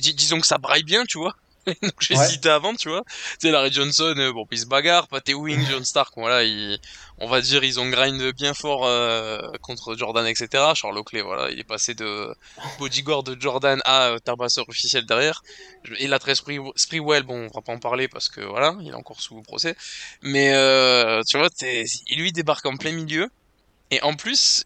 [0.00, 1.36] Dis- disons que ça braille bien, tu vois.
[1.82, 2.26] Donc j'ai Ouais.
[2.28, 3.02] cité avant, tu vois.
[3.06, 6.44] Tu sais, Larry Johnson, euh, bon, puis il se bagarre, Patty Wing, John Stark, voilà,
[6.44, 6.78] ils,
[7.18, 10.74] on va dire, ils ont grind bien fort euh, contre Jordan, etc.
[10.74, 12.32] Charles Oakley, voilà, il est passé de
[12.78, 15.42] bodyguard de Jordan à euh, tabasseur officiel derrière.
[15.98, 18.94] Et la très Sprewell, bon, on va pas en parler parce que voilà, il est
[18.94, 19.74] encore sous procès.
[20.22, 23.28] Mais euh, tu vois, il lui débarque en plein milieu.
[23.90, 24.64] Et en plus,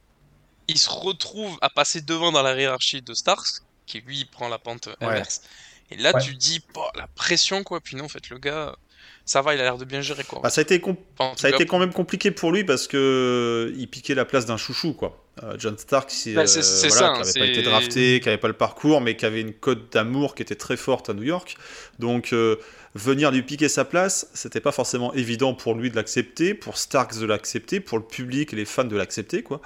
[0.68, 4.58] il se retrouve à passer devant dans la hiérarchie de Starks, qui lui prend la
[4.58, 5.22] pente Ouais.
[5.90, 6.20] Et là, Ouais.
[6.22, 7.80] tu dis, bah, la pression, quoi.
[7.80, 8.76] Puis non, en fait, le gars,
[9.24, 10.40] ça va, il a l'air de bien gérer, quoi.
[10.42, 10.80] Bah, ça a été
[11.18, 14.46] Enfin, ça a été quand même compliqué pour lui parce que il piquait la place
[14.46, 15.24] d'un chouchou quoi.
[15.42, 18.20] Euh, John Stark, c'est, Bah, c'est- c'est voilà, ça, qui n'avait c'est- pas été drafté,
[18.20, 21.08] qui n'avait pas le parcours, mais qui avait une cote d'amour qui était très forte
[21.10, 21.56] à New York.
[21.98, 22.56] Donc euh,
[22.96, 27.18] venir lui piquer sa place, c'était pas forcément évident pour lui de l'accepter, pour Starks
[27.18, 29.60] de l'accepter, pour le public et les fans de l'accepter quoi.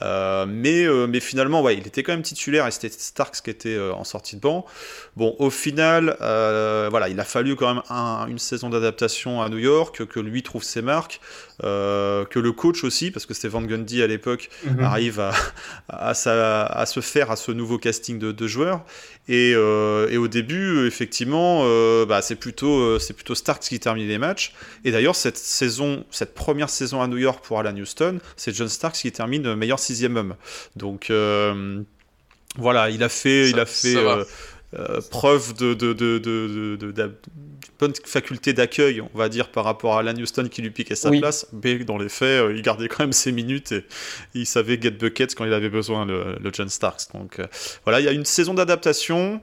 [0.00, 3.50] Euh, mais euh, mais finalement ouais, il était quand même titulaire et c'était Starks qui
[3.50, 4.64] était euh, en sortie de banc.
[5.16, 9.58] Bon, au final, voilà, il a fallu quand même un- une saison d'adaptation à New
[9.58, 11.20] York, que lui trouve ses marques,
[11.60, 14.80] que le coach aussi, parce que c'était Van Gundy à l'époque, Mhm.
[14.82, 15.32] arrive à,
[15.88, 18.84] à, sa- à se faire à ce nouveau casting de, de joueurs.
[19.28, 21.64] Et, et au début, effectivement,
[22.06, 24.52] bah, c'est plutôt, euh, c'est plutôt Starks qui termine les matchs.
[24.84, 28.68] Et d'ailleurs, cette saison, cette première saison à New York pour Alan Houston, c'est John
[28.68, 30.34] Starks qui termine meilleur sixième homme.
[30.76, 31.80] Donc euh,
[32.56, 34.24] voilà, il a fait, Ça- il a fait euh,
[34.78, 37.12] euh, preuve de, de, de, de, de- de- d'une
[37.78, 41.10] bonne faculté d'accueil, on va dire, par rapport à Alan Houston qui lui piquait sa
[41.10, 41.20] Oui.
[41.20, 41.46] place.
[41.62, 43.84] Mais dans les faits, euh, il gardait quand même ses minutes et
[44.34, 47.12] il savait get buckets quand il avait besoin, le, le John Starks.
[47.12, 47.46] Donc euh,
[47.84, 49.40] voilà, il y a une saison d'adaptation.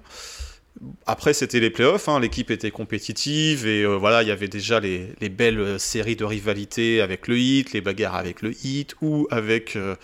[1.05, 4.79] Après, c'était les playoffs, hein, l'équipe était compétitive et euh, voilà, il y avait déjà
[4.79, 8.95] les, les belles euh, séries de rivalité avec le Heat, les bagarres avec le Heat
[9.01, 9.95] ou avec, euh,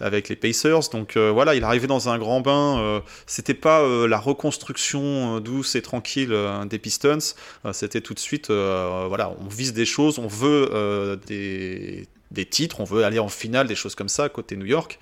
[0.00, 0.90] avec les Pacers.
[0.92, 3.02] Donc voilà, il arrivait dans un grand bain.
[3.26, 6.34] c'était pas la reconstruction douce et tranquille
[6.68, 7.34] des Pistons.
[7.72, 13.04] C'était tout de suite, voilà, on vise des choses, on veut des, titres, on veut
[13.04, 14.98] aller en finale, des choses comme ça côté New York.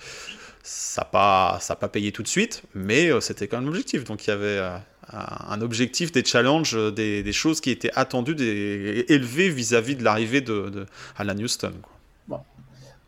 [0.63, 4.05] Ça n'a pas, pas payé tout de suite, mais c'était quand même l'objectif.
[4.05, 4.61] Donc il y avait
[5.13, 10.05] un objectif, des challenges, euh, des, des choses qui étaient attendues, des, élevées vis-à-vis de
[10.05, 11.73] l'arrivée de, de Alan Houston.
[11.83, 12.45] quoi.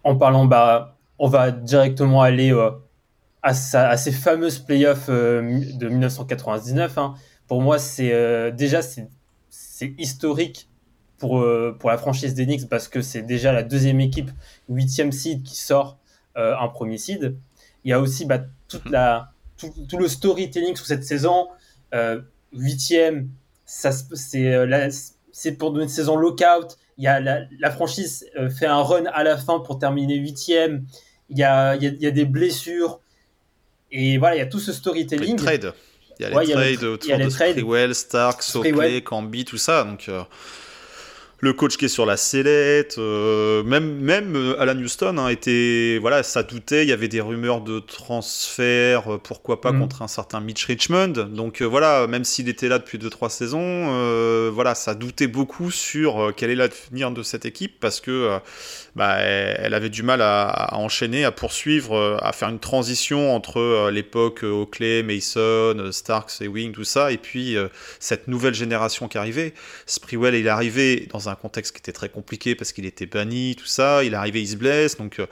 [0.02, 2.70] En parlant, bah, on va directement aller euh,
[3.42, 6.96] à, sa- à ces fameuses playoffs euh, de 1999.
[6.96, 7.14] hein.
[7.46, 9.08] pour moi, c'est euh, déjà c'est
[9.50, 10.68] c'est historique
[11.18, 11.44] pour
[11.78, 14.30] pour la franchise des Knicks parce que c'est déjà la deuxième équipe
[14.70, 15.98] huitième seed qui sort
[16.34, 17.36] un premier seed.
[17.84, 21.48] Il y a aussi bah, toute la tout, tout le storytelling sur cette saison.
[21.94, 22.20] Euh,
[22.53, 23.29] Huitième,
[23.64, 24.90] ça c'est euh,
[25.33, 26.76] c'est pour une saison lockout.
[26.98, 30.16] Il y a la, la franchise euh, fait un run à la fin pour terminer
[30.16, 30.85] huitième.
[31.29, 33.00] Il y a, il y, a, il y a des blessures.
[33.92, 35.37] Et voilà, il y a tout ce Les storytelling.
[35.37, 35.72] trades.
[36.18, 37.18] Il y a Ouais, les il y a le trades tra- autour il y a
[37.18, 37.53] les de trades.
[37.53, 39.05] Sprewell, Stark, Sprewell.
[39.05, 39.85] Camby, tout ça.
[39.85, 40.22] Donc, euh,
[41.42, 45.96] le coach qui est sur la sellette, euh, même, même euh, Alan Houston hein, était,
[45.98, 46.83] voilà, ça doutait.
[46.83, 49.81] Il y avait des rumeurs de transfert, euh, pourquoi pas Mhm.
[49.81, 51.09] contre un certain Mitch Richmond.
[51.31, 56.33] Donc euh, voilà, même s'il était là depuis 2-3 saisons, voilà, ça doutait beaucoup sur
[56.37, 58.38] quel est l'avenir de cette équipe parce que
[58.96, 63.88] bah, elle avait du mal à, à enchaîner, à poursuivre, à faire une transition entre
[63.90, 67.57] l'époque Oakley, Mason, Starks et Wing, tout ça, et puis
[67.98, 69.55] cette nouvelle génération qui arrivait.
[69.87, 73.57] Sprewell, il est arrivé dans un contexte qui était très compliqué parce qu'il était banni,
[73.57, 74.05] tout ça.
[74.05, 75.27] Il est arrivé, il se blesse, donc euh,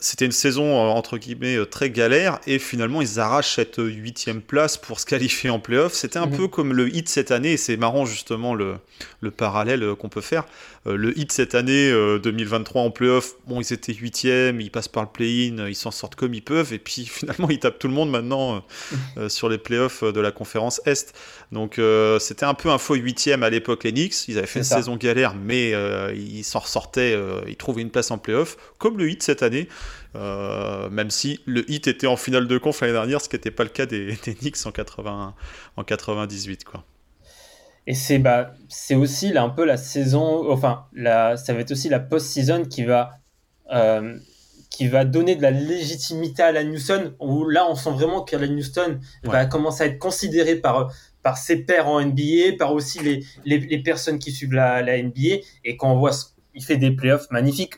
[0.00, 4.40] c'était une saison euh, entre guillemets euh, très galère et finalement ils arrachent cette huitième
[4.40, 5.94] place pour se qualifier en playoff.
[5.94, 6.36] C'était un Mhm.
[6.36, 8.76] peu comme le hit cette année et c'est marrant justement le,
[9.20, 10.44] le parallèle qu'on peut faire.
[10.86, 15.02] Le hit cette année euh, 2023 en playoff, bon ils étaient huitièmes, ils passent par
[15.02, 17.92] le play-in, ils s'en sortent comme ils peuvent et puis finalement ils tapent tout le
[17.94, 18.64] monde maintenant
[19.18, 21.12] euh, sur les playoffs de la conférence Est.
[21.52, 24.28] Donc euh, c'était un peu un faux huitième à l'époque les Knicks.
[24.28, 24.76] Ils avaient fait une ça.
[24.76, 28.98] saison galère mais euh, ils s'en ressortaient, euh, ils trouvaient une place en playoff comme
[28.98, 29.68] le hit cette année.
[30.14, 33.64] Même si le hit était en finale de conf l'année dernière, ce qui n'était pas
[33.64, 35.34] le cas des, des Knicks en, 80,
[35.76, 36.64] en 98.
[36.64, 36.84] Quoi.
[37.86, 38.52] Et c'est bah,
[38.92, 42.84] aussi là, un peu la saison, enfin, la, ça va être aussi la post-season qui
[42.84, 43.18] va,
[44.68, 48.52] qui va donner de la légitimité à Alan Houston, où là, on sent vraiment qu'Alan
[48.52, 50.90] Houston va commencer à être considéré par,
[51.22, 55.00] par ses pairs en NBA, par aussi les, les, les personnes qui suivent la, la
[55.02, 55.42] NBA.
[55.64, 56.12] Et quand on voit,
[56.54, 57.74] il fait des playoffs magnifiques.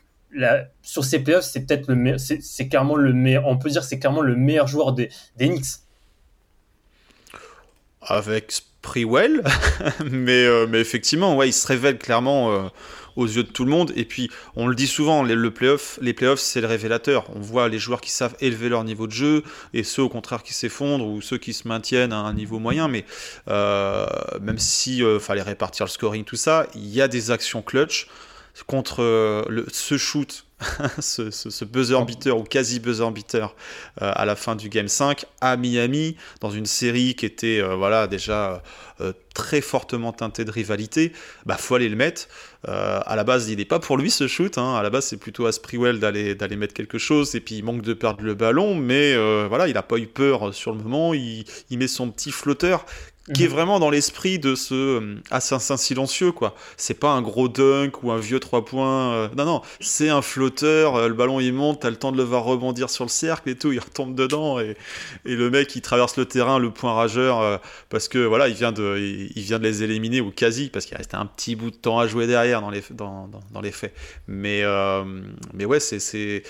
[0.80, 4.22] Sur ces playoffs, c'est peut-être le c'est clairement le meilleur, on peut dire c'est clairement
[4.22, 5.82] le meilleur joueur des, des Knicks.
[8.00, 9.42] Avec Sprewell,
[10.10, 12.62] mais, euh, mais effectivement, ouais, il se révèle clairement euh,
[13.14, 13.92] aux yeux de tout le monde.
[13.94, 15.98] Et puis, on le dit souvent, les, le playoffs,
[16.36, 17.26] c'est le révélateur.
[17.34, 20.42] On voit les joueurs qui savent élever leur niveau de jeu et ceux au contraire
[20.42, 22.88] qui s'effondrent ou ceux qui se maintiennent à un niveau moyen.
[22.88, 23.04] Mais
[23.48, 24.06] euh,
[24.40, 28.08] même si fallait répartir le scoring, tout ça, il y a des actions clutch
[28.66, 30.44] contre ce shoot,
[31.00, 33.54] ce, ce, ce buzzer beater ou quasi buzzer beater
[34.00, 37.74] euh, à la fin du game 5 à Miami dans une série qui était euh,
[37.74, 38.62] voilà déjà
[39.00, 41.12] euh, très fortement teintée de rivalité,
[41.46, 42.28] bah faut aller le mettre.
[42.64, 44.56] À la base, il n'est pas pour lui ce shoot.
[44.56, 44.76] Hein.
[44.76, 47.34] À la base, c'est plutôt à Sprewell d'aller d'aller mettre quelque chose.
[47.34, 49.16] Et puis il manque de perdre le ballon, mais
[49.48, 51.12] voilà, il n'a pas eu peur sur le moment.
[51.12, 52.86] Il, il met son petit flotteur
[53.34, 56.54] qui est vraiment dans l'esprit de ce euh, assassin silencieux quoi.
[56.76, 59.12] C'est pas un gros dunk ou un vieux 3 points.
[59.14, 60.96] euh, non non, c'est un flotteur.
[60.96, 63.48] euh, le ballon il monte, t'as le temps de le voir rebondir sur le cercle
[63.48, 64.76] et tout, il retombe dedans et,
[65.24, 68.72] et le mec il traverse le terrain, le point rageur parce que voilà il vient
[68.72, 71.70] de il, il vient de les éliminer ou quasi parce qu'il restait un petit bout
[71.70, 73.94] de temps à jouer derrière dans les dans, dans, dans les faits.
[74.26, 74.62] Mais
[75.52, 76.42] mais ouais c'est c'est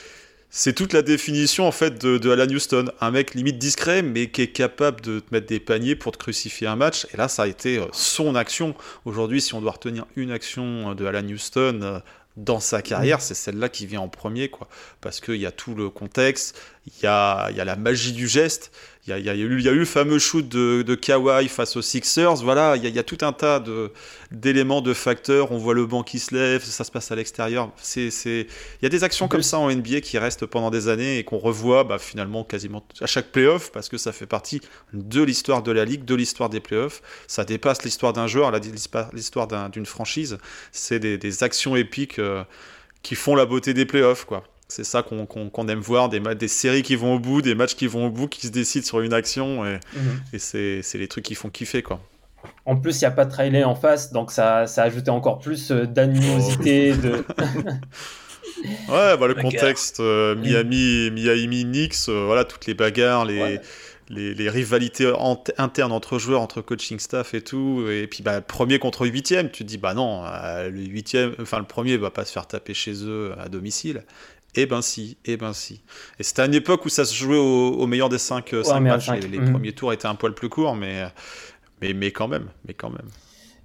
[0.54, 4.30] c'est toute la définition en fait de, de Alan Houston, un mec limite discret mais
[4.30, 7.06] qui est capable de te mettre des paniers pour te crucifier un match.
[7.14, 8.74] Et là, ça a été euh, son action.
[9.06, 11.98] Aujourd'hui, si on doit retenir une action de Alan Houston euh,
[12.36, 14.68] dans sa carrière, c'est celle-là qui vient en premier, quoi.
[15.02, 18.26] Parce qu'il y a tout le contexte, il y a, y a la magie du
[18.28, 18.70] geste.
[19.06, 21.48] Il y a, y a eu, y a eu le fameux shoot de, de Kawhi
[21.48, 22.36] face aux Sixers.
[22.36, 23.60] Voilà, il y y a tout un tas
[24.30, 25.50] d'éléments, de facteurs.
[25.50, 27.70] On voit le banc qui se lève, ça se passe à l'extérieur.
[27.96, 28.46] Il
[28.82, 31.38] y a des actions comme ça en NBA qui restent pendant des années et qu'on
[31.38, 34.60] revoit bah, finalement quasiment à chaque playoff parce que ça fait partie
[34.92, 37.02] de l'histoire de la ligue, de l'histoire des playoffs.
[37.26, 38.52] Ça dépasse l'histoire d'un joueur,
[39.12, 40.38] l'histoire d'un- d'une franchise.
[40.70, 42.44] C'est des, des actions épiques euh,
[43.02, 44.44] qui font la beauté des playoffs, quoi.
[44.72, 48.06] C'est ça qu'on aime voir, des, séries qui vont au bout, des matchs qui vont
[48.06, 50.20] au bout, qui se décident sur une action, et, Mhm.
[50.32, 52.00] et c'est les trucs qui font kiffer, quoi.
[52.64, 55.10] En plus, il n'y a pas de trailer en face, donc ça, ça a ajouté
[55.10, 56.94] encore plus euh, d'animosité.
[56.94, 57.22] De...
[58.88, 63.60] Ouais, bah, le contexte euh, Miami, Miami Knicks, euh, voilà, toutes les bagarres, les, Ouais.
[64.08, 65.12] les, les rivalités
[65.58, 67.84] internes entre joueurs, entre coaching staff et tout.
[67.90, 71.58] Et puis, bah, premier contre huitième, tu te dis, bah non, euh, le huitième, enfin,
[71.58, 74.04] le premier va pas se faire taper chez eux à domicile.
[74.54, 75.80] Eh ben si, eh ben si.
[76.18, 78.62] Et c'était à une époque où ça se jouait au, au meilleur des cinq, euh,
[78.62, 79.06] cinq matchs.
[79.06, 79.52] cinq, Les, les mhm.
[79.52, 81.06] premiers tours étaient un poil plus courts, mais,
[81.80, 83.08] mais, mais quand même, mais quand même.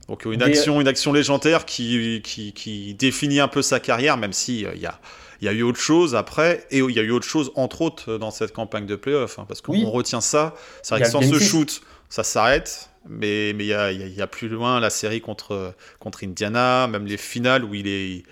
[0.08, 4.34] Donc une action, une action légendaire qui, qui, qui définit un peu sa carrière, même
[4.34, 5.00] si euh, il y a,
[5.42, 7.82] il y a eu autre chose après, et il y a eu autre chose entre
[7.82, 9.84] autres euh, dans cette campagne de playoff, hein, parce qu'on Oui.
[9.86, 10.56] retient ça.
[10.82, 12.90] C'est vrai que sans ce shoot, ça s'arrête.
[13.10, 15.74] Mais mais il y a, il y a- y a plus loin la série contre,
[16.00, 18.24] contre Indiana, même les finales où il est,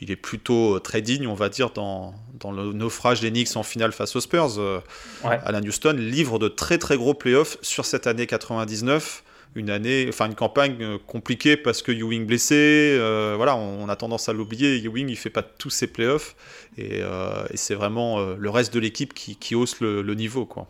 [0.00, 3.62] il est plutôt très digne, on va dire, dans, dans le naufrage des Knicks en
[3.62, 4.58] finale face aux Spurs.
[4.58, 4.80] Euh,
[5.24, 5.38] Ouais.
[5.44, 9.22] Alan Houston livre de très très gros playoffs sur cette année 99.
[9.56, 13.88] Une année, enfin une campagne euh, compliquée parce que Ewing blessé, euh, voilà, on, on
[13.88, 14.78] a tendance à l'oublier.
[14.84, 16.34] Ewing il fait pas tous ses playoffs
[16.76, 20.14] et, euh, et c'est vraiment euh, le reste de l'équipe qui, qui hausse le, le
[20.16, 20.66] niveau quoi.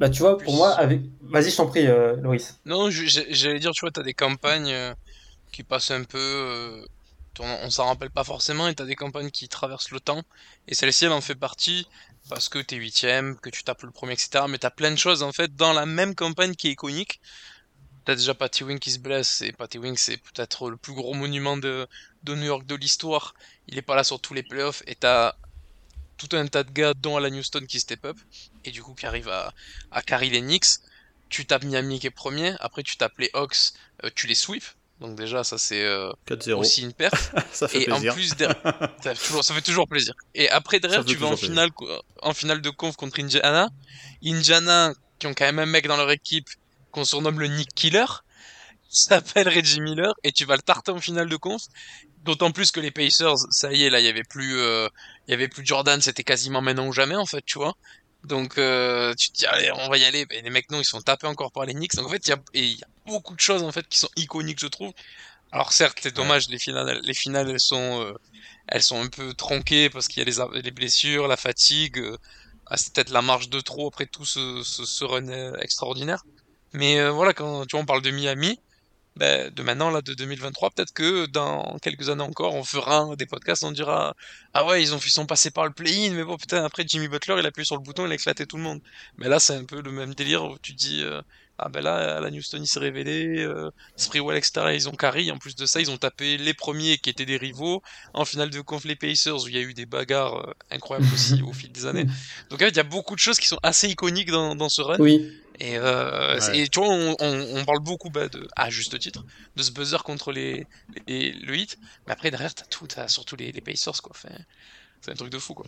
[0.00, 1.00] Bah, tu vois, pour Plus- moi, avec.
[1.22, 2.58] Vas-y, je t'en prie, euh, Loïs.
[2.66, 4.94] Non, j'allais dire, tu vois, t'as des campagnes euh,
[5.52, 6.82] qui passent un peu.
[7.38, 10.22] On s'en rappelle pas forcément, et t'as des campagnes qui traversent le temps.
[10.68, 11.86] Et celle-ci, elle en fait partie
[12.28, 14.44] parce que t'es huitième, que tu tapes le premier, etc.
[14.48, 17.20] Mais t'as plein de choses, en fait, dans la même campagne qui est iconique.
[18.04, 21.14] T'as déjà Patty Wing qui se blesse, et Patty Wing, c'est peut-être le plus gros
[21.14, 21.86] monument de,
[22.24, 23.34] de New York de l'histoire.
[23.68, 25.34] Il est pas là sur tous les playoffs, et t'as
[26.16, 28.18] tout un tas de gars, dont Alan Houston, qui step up,
[28.64, 29.54] et du coup qui arrive à,
[29.90, 30.80] à carry les Knicks.
[31.28, 33.72] Tu tapes Miami qui est premier, après tu tapes les Hawks,
[34.04, 34.76] euh, tu les sweeps.
[35.00, 37.32] Donc déjà, ça c'est euh, 4-0, aussi une perte.
[37.52, 38.12] ça fait Et plaisir.
[38.12, 38.60] en plus, derrière,
[39.02, 40.14] ça, fait toujours, ça fait toujours plaisir.
[40.34, 41.70] Et après, derrière, tu vas en finale,
[42.20, 43.70] en finale de conf contre Indiana.
[44.22, 46.48] Indiana, qui ont quand même un mec dans leur équipe
[46.90, 48.04] qu'on surnomme le Nick Killer,
[48.90, 51.62] qui s'appelle Reggie Miller, et tu vas le tarter en finale de conf.
[52.24, 54.88] D'autant plus que les Pacers, ça y est, là, il y avait plus, euh,
[55.26, 57.74] il y avait plus Jordan, c'était quasiment maintenant ou jamais, en fait, tu vois.
[58.24, 60.26] Donc, euh, tu te dis, allez, on va y aller.
[60.28, 61.94] Mais les mecs, non, ils sont tapés encore par les Knicks.
[61.94, 63.86] Donc, en fait, il y a, et il y a beaucoup de choses, en fait,
[63.88, 64.92] qui sont iconiques, je trouve.
[65.52, 68.14] Alors, certes, c'est dommage, les finales, les finales, elles sont, euh,
[68.68, 71.98] elles sont un peu tronquées parce qu'il y a les, blessures, la fatigue.
[71.98, 72.16] euh,
[72.66, 76.24] ah, c'est peut-être la marge de trop après tout ce, ce, ce run euh, extraordinaire.
[76.72, 78.60] Mais euh, voilà, quand tu vois, on parle de Miami,
[79.16, 83.26] ben, de maintenant, là, de 2023, peut-être que dans quelques années encore, on fera des
[83.26, 84.14] podcasts, on dira
[84.54, 87.08] Ah ouais, ils ont ils sont passés par le play-in, mais bon, putain, après Jimmy
[87.08, 88.80] Butler, il a appuyé sur le bouton, il a éclaté tout le monde.
[89.18, 91.04] Mais là, c'est un peu le même délire où tu dis
[91.62, 95.30] Ah ben là, Alan Houston, il s'est révélé, euh, Sprewell, etc., ils ont carry.
[95.30, 97.82] En plus de ça, ils ont tapé les premiers qui étaient des rivaux
[98.14, 101.12] en finale de conf les Pacers, où il y a eu des bagarres euh, incroyables
[101.12, 102.06] aussi au fil des années.
[102.48, 104.70] Donc en fait, il y a beaucoup de choses qui sont assez iconiques dans, dans
[104.70, 104.96] ce run.
[105.00, 105.30] Oui.
[105.58, 106.60] Et, euh, Ouais.
[106.60, 109.22] et tu vois, on, on, on parle beaucoup, bah, de, à juste titre,
[109.56, 110.66] de ce buzzer contre les,
[111.06, 111.76] les, le hit.
[112.06, 114.12] Mais après, derrière, t'as tout, t'as surtout les, les Pacers, quoi.
[114.14, 114.34] Enfin,
[115.02, 115.66] c'est un truc de fou, quoi.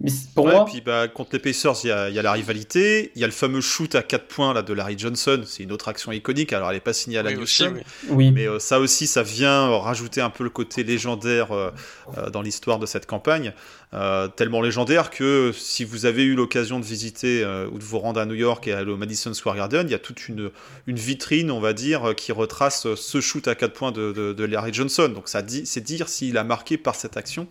[0.00, 2.22] Mais pour Ouais, moi, puis bah, contre les Pacers, il y a, il y a
[2.22, 3.12] la rivalité.
[3.14, 5.42] Il y a le fameux shoot à 4 points là, de Larry Johnson.
[5.46, 6.52] C'est une autre action iconique.
[6.52, 7.76] Alors, elle n'est pas signée à la Oui, aussi, Houston.
[7.76, 7.82] oui.
[8.10, 8.32] oui.
[8.32, 11.70] Mais euh, ça aussi, ça vient euh, rajouter un peu le côté légendaire euh,
[12.18, 13.52] euh, dans l'histoire de cette campagne.
[13.94, 17.98] Euh, tellement légendaire que si vous avez eu l'occasion de visiter euh, ou de vous
[17.98, 20.50] rendre à New York et aller au Madison Square Garden, il y a toute une,
[20.86, 25.10] vitrine, on va dire, euh, qui retrace ce shoot à 4 points de, Larry Johnson.
[25.14, 27.48] Donc ça c'est dire s'il a marqué par cette action.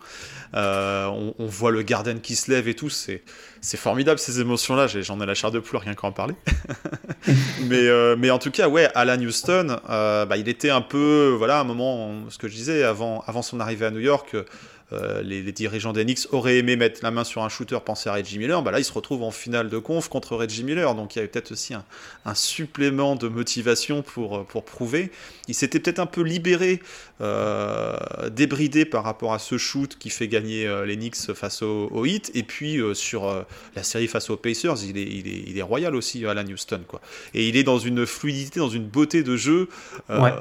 [0.53, 2.89] On, voit le Garden qui se lève et tout.
[2.89, 3.23] C'est,
[3.61, 4.87] c'est formidable ces émotions-là.
[4.87, 6.33] J'en ai la chair de poule rien qu'à en parler.
[7.67, 11.65] mais, en tout cas, ouais, Alan Houston, bah, il était un peu, voilà, à un
[11.65, 14.35] moment, ce que je disais, avant, avant son arrivée à New York,
[14.93, 18.13] euh, les, les dirigeants Knicks auraient aimé mettre la main sur un shooter, penser à
[18.13, 18.61] Reggie Miller.
[18.61, 20.95] Bah là, il se retrouve en finale de conf contre Reggie Miller.
[20.95, 21.83] Donc il y avait peut-être aussi un,
[22.35, 25.11] supplément de motivation pour, euh, pour prouver.
[25.47, 26.81] Il s'était peut-être un peu libéré,
[27.19, 27.97] euh,
[28.29, 32.05] débridé par rapport à ce shoot qui fait gagner euh, Knicks face au, au.
[32.05, 35.61] Et puis euh, sur la série face aux Pacers, il est, il est, il est
[35.61, 36.81] royal aussi, Alan Houston.
[36.87, 37.01] Quoi.
[37.33, 39.69] Et il est dans une fluidité, dans une beauté de jeu.
[40.09, 40.31] Ouais.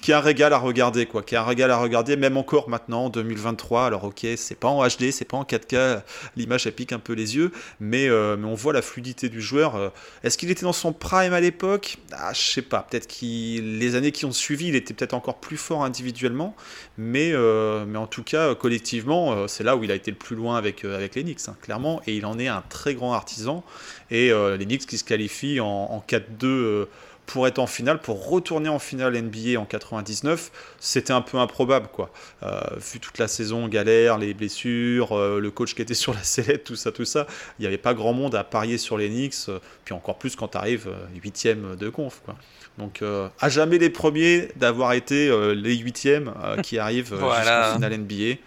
[0.00, 2.68] Qui est un régal à regarder, quoi, qui est un régal à regarder, même encore
[2.68, 3.86] maintenant, en 2023.
[3.86, 6.02] Alors, ok, c'est pas en HD, c'est pas en 4K,
[6.36, 9.76] l'image elle pique un peu les yeux, mais, euh, on voit la fluidité du joueur.
[9.76, 9.90] Euh,
[10.24, 11.98] Est-ce qu'il était dans son prime à l'époque?
[12.12, 15.38] Ah, Je sais pas, peut-être que les années qui ont suivi, il était peut-être encore
[15.38, 16.56] plus fort individuellement,
[16.96, 20.36] mais, euh, mais en tout cas, collectivement, c'est là où il a été le plus
[20.36, 23.64] loin avec, avec Knicks, hein, clairement, et il en est un très grand artisan.
[24.10, 26.88] Et euh, Knicks qui se qualifient en, en 4-2 euh,
[27.28, 31.88] pour être en finale, pour retourner en finale NBA en 99, c'était un peu improbable,
[31.92, 32.10] quoi.
[32.42, 36.22] Euh, vu toute la saison galère, les blessures, euh, le coach qui était sur la
[36.22, 37.26] sellette, tout ça, tout ça,
[37.58, 40.36] il n'y avait pas grand monde à parier sur les Knicks, euh, puis encore plus
[40.36, 40.88] quand tu arrives
[41.22, 42.34] huitième de conf, quoi.
[42.78, 47.62] Donc, à jamais les premiers d'avoir été les huitièmes qui arrivent Voilà.
[47.64, 48.38] jusqu'en finale NBA.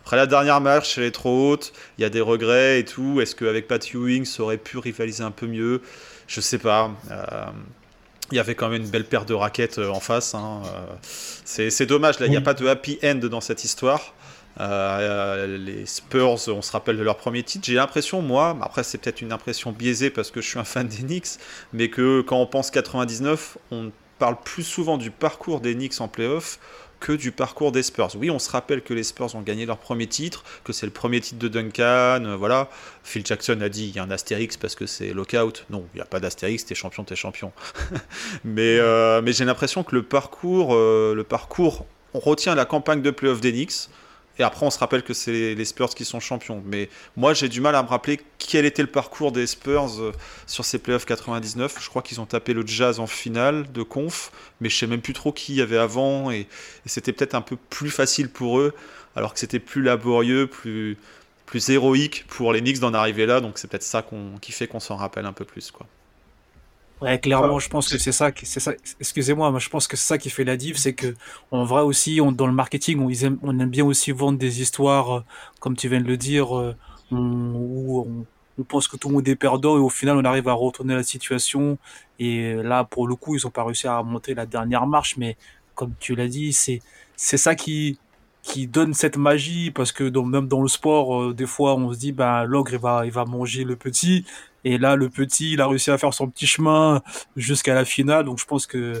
[0.00, 3.20] Après la dernière marche, elle est trop haute, il y a des regrets et tout.
[3.20, 5.82] Est-ce qu'avec Pat Ewing, ça aurait pu rivaliser un peu mieux?
[6.26, 6.90] Je sais pas.
[8.32, 10.34] Il y avait quand même une belle paire de raquettes euh, en face.
[10.34, 10.62] hein.
[10.66, 14.14] Euh, C'est dommage, là, il n'y a pas de happy end dans cette histoire.
[14.58, 17.66] Euh, les Spurs, on se rappelle de leur premier titre.
[17.66, 20.88] J'ai l'impression, moi, après c'est peut-être une impression biaisée parce que je suis un fan
[20.88, 21.38] des Knicks,
[21.72, 26.08] mais que quand on pense 99, on parle plus souvent du parcours des Knicks en
[26.08, 26.58] playoff
[27.00, 28.10] que du parcours des Spurs.
[28.16, 30.92] Oui, on se rappelle que les Spurs ont gagné leur premier titre, que c'est le
[30.92, 32.70] premier titre de Duncan, euh, voilà.
[33.04, 35.66] Phil Jackson a dit il y a un astérix parce que c'est lockout.
[35.70, 37.52] Non, il n'y a pas d'astérix, t'es champion, t'es champion.
[38.44, 43.02] mais euh, mais j'ai l'impression que le parcours, euh, le parcours, on retient la campagne
[43.02, 43.88] de playoff des Knicks.
[44.38, 46.62] Et après, on se rappelle que c'est les Spurs qui sont champions.
[46.66, 50.12] Mais moi, j'ai du mal à me rappeler quel était le parcours des Spurs euh,
[50.46, 51.76] sur ces playoffs 99.
[51.80, 54.30] Je crois qu'ils ont tapé le Jazz en finale de conf,
[54.60, 56.30] mais je sais même plus trop qui y avait avant.
[56.30, 56.46] Et,
[56.84, 58.74] c'était peut-être un peu plus facile pour eux,
[59.16, 60.98] alors que c'était plus laborieux, plus,
[61.46, 63.40] plus héroïque pour les Knicks d'en arriver là.
[63.40, 64.04] Donc c'est peut-être ça
[64.40, 65.70] qui fait qu'on s'en rappelle un peu plus.
[65.70, 65.86] Quoi.
[67.02, 68.72] Ouais, clairement, je pense que c'est ça, qui- c'est ça.
[69.00, 71.14] Excusez-moi, mais je pense que c'est ça qui fait la diff, c'est que
[71.50, 73.10] en vrai aussi, on, dans le marketing, on,
[73.42, 75.20] on aime bien aussi vendre des histoires, euh,
[75.60, 76.74] comme tu viens de le dire, euh,
[77.10, 78.26] on- où on,
[78.58, 80.94] on pense que tout le monde est perdant et au final, on arrive à retourner
[80.94, 81.78] la situation.
[82.18, 85.36] Et là, pour le coup, ils ont pas réussi à remonter la dernière marche, mais
[85.74, 86.82] comme tu l'as dit, c'est
[87.14, 87.98] c'est ça qui
[88.42, 91.92] qui donne cette magie parce que dans, même dans le sport, euh, des fois, on
[91.92, 94.24] se dit, bah l'ogre il va il va manger le petit.
[94.66, 97.00] Et là, le petit, il a réussi à faire son petit chemin
[97.36, 98.24] jusqu'à la finale.
[98.24, 99.00] Donc, je pense que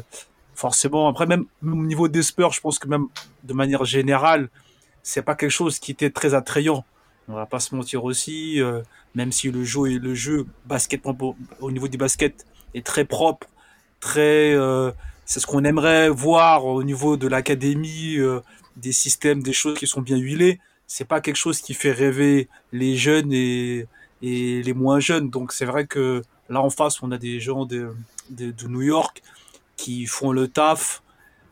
[0.54, 3.08] forcément, après, même, au niveau des je pense que même
[3.42, 4.48] de manière générale,
[5.02, 6.84] c'est pas quelque chose qui était très attrayant.
[7.26, 8.82] On va pas se mentir aussi, euh,
[9.16, 11.02] même si le jeu le jeu basket
[11.60, 13.48] au niveau du basket est très propre,
[13.98, 14.92] très, euh,
[15.24, 18.38] c'est ce qu'on aimerait voir au niveau de l'académie, euh,
[18.76, 20.60] des systèmes, des choses qui sont bien huilées.
[20.86, 23.88] C'est pas quelque chose qui fait rêver les jeunes et,
[24.22, 25.30] et les moins jeunes.
[25.30, 27.90] Donc c'est vrai que là en face, on a des gens de,
[28.30, 29.22] de, de New York
[29.76, 31.02] qui font le taf,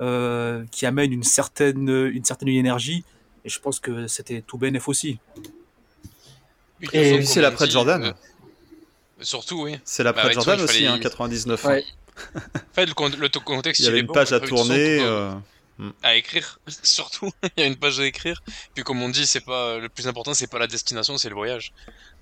[0.01, 3.05] euh, qui amènent une certaine, une certaine énergie.
[3.45, 5.19] Et je pense que c'était tout bénéf aussi.
[6.93, 8.03] Et puis c'est l'après Jordan.
[8.05, 8.12] euh,
[9.21, 9.77] surtout, oui.
[9.85, 11.65] C'est l'après Bah, Jordan aussi, fallait- hein, 99.
[11.65, 11.85] Ouais.
[12.37, 12.41] En
[12.73, 12.95] fait, le,
[13.41, 15.01] contexte, Il y avait est une bon, page à tourner.
[15.01, 15.33] euh,
[16.03, 17.31] à écrire surtout.
[17.57, 18.43] Il y a une page à écrire.
[18.75, 21.35] Puis comme on dit c'est pas le plus important c'est pas la destination c'est le
[21.35, 21.72] voyage.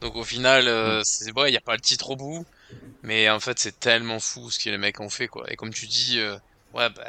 [0.01, 2.47] Donc au final euh, c'est vrai il y a pas le titre au bout
[3.03, 5.51] mais en fait c'est tellement fou ce que les mecs ont fait quoi.
[5.53, 6.37] Et comme tu dis euh,
[6.75, 7.05] ouais bah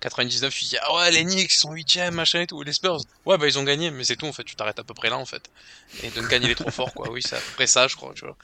[0.00, 2.62] 99 tu dis ah ouais les Knicks sont 8 machin et tout.
[2.62, 4.44] Les Spurs ouais bah ils ont gagné mais c'est tout en fait.
[4.44, 5.50] Tu t'arrêtes à peu près là en fait.
[6.02, 7.10] Et de gagner les trop forts quoi.
[7.10, 8.36] Oui c'est à peu près ça je crois tu vois.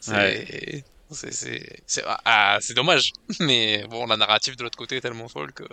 [0.00, 0.84] C'est Ouais.
[1.10, 3.12] c'est c'est c'est ah, c'est dommage.
[3.40, 5.64] Mais bon la narrative de l'autre côté est tellement folle que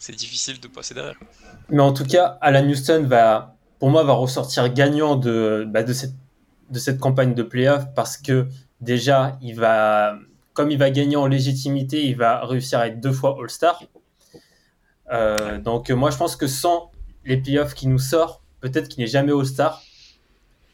[0.00, 1.14] c'est difficile de passer derrière
[1.68, 5.92] Mais en tout cas, Alan Houston va, pour moi, va ressortir gagnant de, bah, de,
[5.92, 6.14] cette,
[6.70, 8.46] de cette campagne de playoff parce que
[8.80, 10.18] déjà, il va,
[10.54, 13.82] comme il va gagner en légitimité, il va réussir à être deux fois All-Star.
[15.12, 16.90] Euh, donc, euh, moi, je pense que sans
[17.26, 19.82] les playoffs qui nous sort, peut-être qu'il n'est jamais All-Star.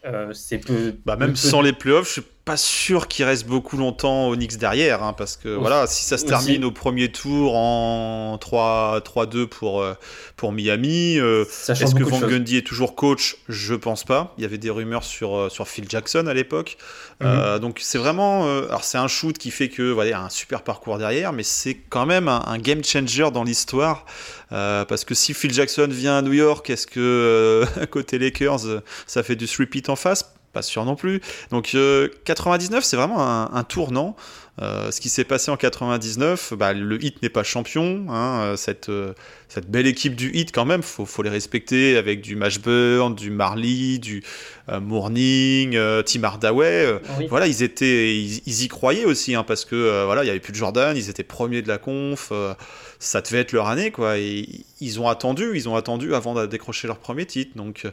[0.05, 0.97] Euh, c'est peu.
[1.05, 4.57] Bah, même peu- sans les playoffs, je suis pas sûr qu'il reste beaucoup longtemps Knicks
[4.57, 6.31] derrière, hein, parce que Aussi- voilà, si ça se aussi.
[6.31, 9.95] termine au premier tour en 3 3-2 pour euh,
[10.37, 12.21] pour Miami, euh, est-ce que Van.
[12.21, 13.37] Gundy est toujours coach?
[13.49, 14.33] Je pense pas.
[14.39, 16.79] Il y avait des rumeurs sur euh, sur Phil Jackson à l'époque,
[17.21, 17.27] Mhm.
[17.29, 20.15] Euh, donc c'est vraiment, euh, alors c'est un shoot qui fait que voilà, il y
[20.15, 24.05] a un super parcours derrière, mais c'est quand même un, un game changer dans l'histoire,
[24.51, 28.61] parce que si Phil Jackson vient à New York, est-ce que côté Lakers,
[29.07, 30.36] ça fait du repeat en face?
[30.57, 31.21] Pas sûr non plus.
[31.51, 34.17] Donc euh, 99, c'est vraiment un, un tournant.
[34.63, 38.07] Euh, ce qui s'est passé en 99, bah, le Heat n'est pas champion.
[38.09, 39.13] Hein, euh, cette, euh,
[39.49, 43.29] cette belle équipe du Heat, quand même, faut, faut les respecter avec du Mashburn, du
[43.31, 44.25] Marley, du
[44.71, 46.87] euh, Mourning, euh, Tim Hardaway.
[46.87, 47.27] euh, Oui.
[47.29, 50.31] voilà, ils étaient, ils, ils y croyaient aussi, hein, parce que euh, voilà, il y
[50.31, 52.55] avait plus de Jordan, ils étaient premiers de la conf, euh,
[52.99, 54.17] ça devait être leur année, quoi.
[54.17, 54.49] Et
[54.81, 57.53] ils ont attendu, ils ont attendu avant de décrocher leur premier titre.
[57.57, 57.91] Donc euh,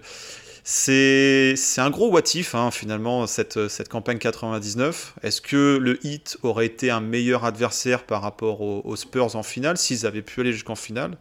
[0.64, 5.16] c'est un gros what if, hein, finalement, cette, cette campagne 99.
[5.22, 9.78] Est-ce que le Heat aurait été un meilleur adversaire par rapport aux Spurs en finale,
[9.78, 11.18] s'ils avaient pu aller jusqu'en finale?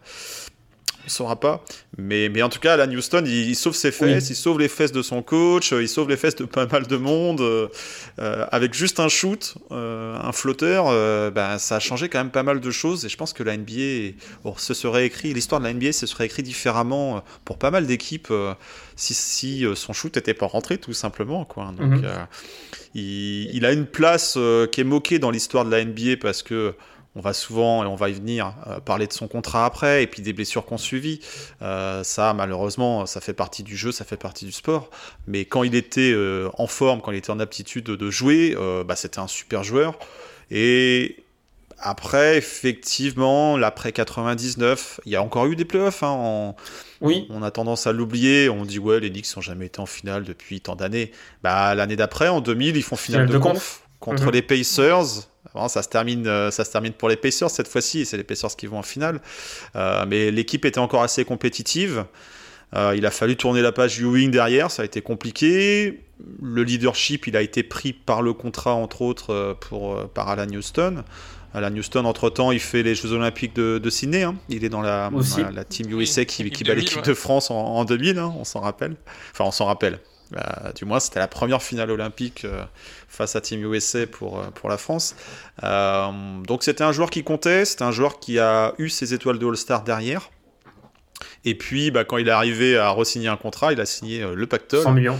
[1.05, 1.63] Ne saura pas.
[1.97, 4.67] Mais, mais en tout cas, Alan Houston, il, il sauve ses fesses, il sauve les
[4.67, 7.41] fesses de son coach, euh, il sauve les fesses de pas mal de monde.
[7.41, 7.67] euh,
[8.19, 12.31] euh, avec juste un shoot, euh, un flotteur, euh, ben, ça a changé quand même
[12.31, 13.05] pas mal de choses.
[13.05, 16.05] Et je pense que la NBA, bon, se serait écrit, l'histoire de la NBA se
[16.05, 18.31] serait écrit différemment pour pas mal d'équipes
[18.95, 21.45] si, si son shoot n'était pas rentré, tout simplement.
[21.45, 21.73] Quoi.
[21.77, 22.03] Donc, Mhm.
[22.95, 24.37] il, il a une place
[24.71, 26.73] qui est moquée dans l'histoire de la NBA parce que
[27.15, 30.07] on va souvent, et on va y venir, euh, parler de son contrat après, et
[30.07, 31.19] puis des blessures qu'on suivi.
[31.61, 34.89] Euh, ça, malheureusement, ça fait partie du jeu, ça fait partie du sport.
[35.27, 38.55] Mais quand il était euh, en forme, quand il était en aptitude de jouer,
[38.87, 39.97] bah, c'était un super joueur.
[40.51, 41.17] Et
[41.79, 46.01] après, effectivement, l'après 99, il y a encore eu des playoffs.
[46.03, 46.55] Hein, en-
[47.01, 48.49] Oui, on a tendance à l'oublier.
[48.49, 51.11] On dit, ouais, les Knicks n'ont jamais été en finale depuis tant d'années.
[51.43, 53.82] Bah, L'année d'après, en 2000, ils font finale, Finale de de conf, conf.
[54.03, 54.31] Contre Mhm.
[54.31, 55.05] les Pacers.
[55.53, 58.23] Bon, ça, se termine, euh, ça se termine pour les Pacers cette fois-ci, c'est les
[58.23, 59.21] Pacers qui vont en finale.
[59.75, 62.05] Euh, mais l'équipe était encore assez compétitive.
[62.75, 66.01] Euh, il a fallu tourner la page Ewing derrière, ça a été compliqué.
[66.41, 71.03] Le leadership, il a été pris par le contrat, entre autres, pour, par Alan Houston.
[71.53, 74.23] Alan Houston, entre-temps, il fait les Jeux Olympiques de, de Sydney.
[74.23, 74.35] hein.
[74.49, 75.11] Il est dans la,
[75.69, 77.03] Team USA qui, bat 2000, l'équipe ouais.
[77.03, 78.95] de France en, en 2000, hein, on s'en rappelle.
[79.33, 79.99] Enfin, on s'en rappelle.
[80.35, 82.63] Euh, du moins, c'était la première finale olympique euh,
[83.07, 85.15] face à Team USA pour, euh, pour la France.
[85.63, 86.07] Euh,
[86.47, 89.45] donc, c'était un joueur qui comptait, c'était un joueur qui a eu ses étoiles de
[89.47, 90.29] All-Star derrière.
[91.45, 94.33] Et puis, bah, quand il est arrivé à re-signer un contrat, il a signé euh,
[94.33, 94.83] le pactole.
[94.83, 95.19] 100 millions.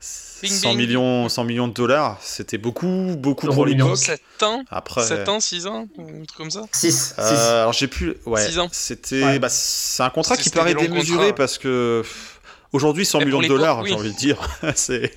[0.00, 0.76] 100 bing.
[0.76, 3.96] millions, 100 millions de dollars, c'était beaucoup, beaucoup pour l'époque.
[3.96, 7.14] 7 ans Après, 7 ans, 6 ans Un truc comme ça 6.
[7.18, 8.68] euh, alors j'ai plus, ouais, Six ans.
[8.70, 9.38] c'était, Ouais.
[9.38, 11.34] bah, c'est un contrat qui paraît démesuré contrats.
[11.34, 12.33] parce que pff,
[12.74, 13.90] aujourd'hui 100 Mais millions de dollars, oui.
[13.90, 14.38] j'ai envie de dire,
[14.74, 15.16] c'est,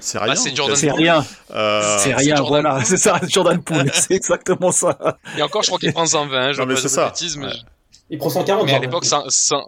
[0.00, 0.34] c'est rien.
[0.34, 0.96] Bah, c'est Jordan C'est Poole.
[1.00, 2.86] rien, Euh, c'est rien, Jordan voilà, Poole.
[2.86, 5.18] c'est ça, Jordan Poole, c'est exactement ça.
[5.36, 7.06] Et encore, je crois qu'il prend 120, hein, je Non, mais c'est ça.
[7.08, 7.52] bêtises, mais, Ouais.
[8.10, 8.66] Il prend 140.
[8.66, 9.30] mais à l'époque, Poole.
[9.30, 9.30] 100...
[9.30, 9.66] 100...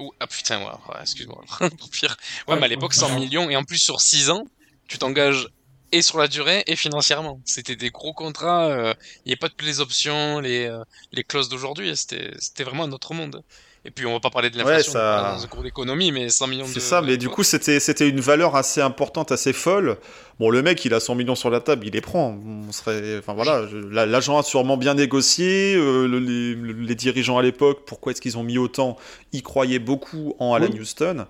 [0.00, 0.66] Ouh, Ah putain, ouais,
[1.00, 1.42] excuse-moi,
[1.78, 2.16] pour pire.
[2.46, 4.44] Ouais, mais à l'époque, 100 millions, et en plus sur 6 ans,
[4.88, 5.48] tu t'engages
[5.90, 7.40] et sur la durée et financièrement.
[7.46, 8.94] C'était des gros contrats, euh,
[9.24, 10.82] il n'y avait pas toutes les options, les, euh,
[11.12, 13.42] les clauses d'aujourd'hui, c'était c'était vraiment un autre monde.
[13.84, 16.28] Et puis on va pas parler de l'inflation, Ouais, ça- dans un cours d'économie, mais
[16.28, 16.70] 100 millions de...
[16.70, 19.96] C'est ça, mais du coup, c'était, c'était une valeur assez importante, assez folle.
[20.40, 22.36] Bon, le mec, il a 100 millions sur la table, il les prend.
[22.44, 23.62] On serait, enfin voilà,
[24.04, 25.74] l'agent a sûrement bien négocié.
[25.76, 28.96] euh, le- les, le- les dirigeants à l'époque, pourquoi est-ce qu'ils ont mis autant
[29.32, 30.80] Ils croyaient beaucoup en Alan Oui.
[30.80, 31.26] Houston.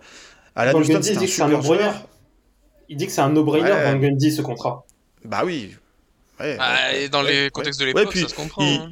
[0.56, 1.94] Alan Van Houston, c'est dit un que c'est un super joueur.
[2.88, 3.92] Il dit que c'est un no-brainer, Ouais.
[3.92, 4.84] Van Gundy, ce contrat.
[5.24, 5.76] Bah oui.
[6.40, 7.50] Ouais, Ah, et dans ouais, les ouais.
[7.50, 8.64] contextes de l'époque, ça se comprend.
[8.64, 8.90] il- hein.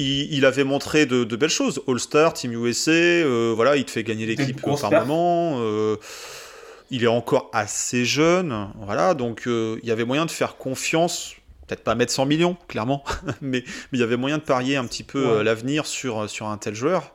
[0.00, 1.80] Il, il avait montré de, de belles choses.
[1.88, 5.58] All-Star, Team USA, euh, voilà, il te fait gagner l'équipe par moment.
[5.60, 5.96] euh,
[6.92, 11.34] il est encore assez jeune, voilà, donc euh, il y avait moyen de faire confiance.
[11.68, 13.04] Peut-être pas mettre 100 millions, clairement,
[13.40, 15.44] mais, mais il y avait moyen de parier un petit peu Ouais.
[15.44, 17.12] l'avenir sur, sur un tel joueur.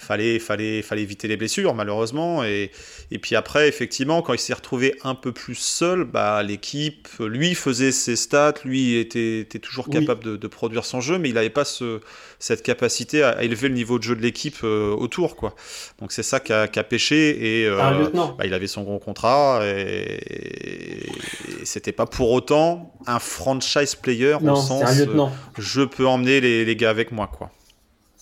[0.00, 2.44] Fallait, fallait, fallait éviter les blessures, malheureusement.
[2.44, 2.70] Et,
[3.10, 7.54] et puis après, effectivement, quand il s'est retrouvé un peu plus seul, bah, l'équipe, lui
[7.56, 9.98] faisait ses stats, lui était, était toujours Oui.
[9.98, 12.00] capable de, de produire son jeu, mais il n'avait pas ce,
[12.38, 15.34] cette capacité à, à élever le niveau de jeu de l'équipe euh, autour.
[15.34, 15.54] Quoi.
[16.00, 17.62] Donc c'est ça qui a, pêché.
[17.62, 17.76] Et, euh,
[18.38, 21.02] bah, il avait son gros contrat et,
[21.60, 25.26] et c'était pas pour autant un franchise player au Non, c'est sens un lieutenant.
[25.28, 27.50] euh, je peux emmener les, les gars avec moi quoi.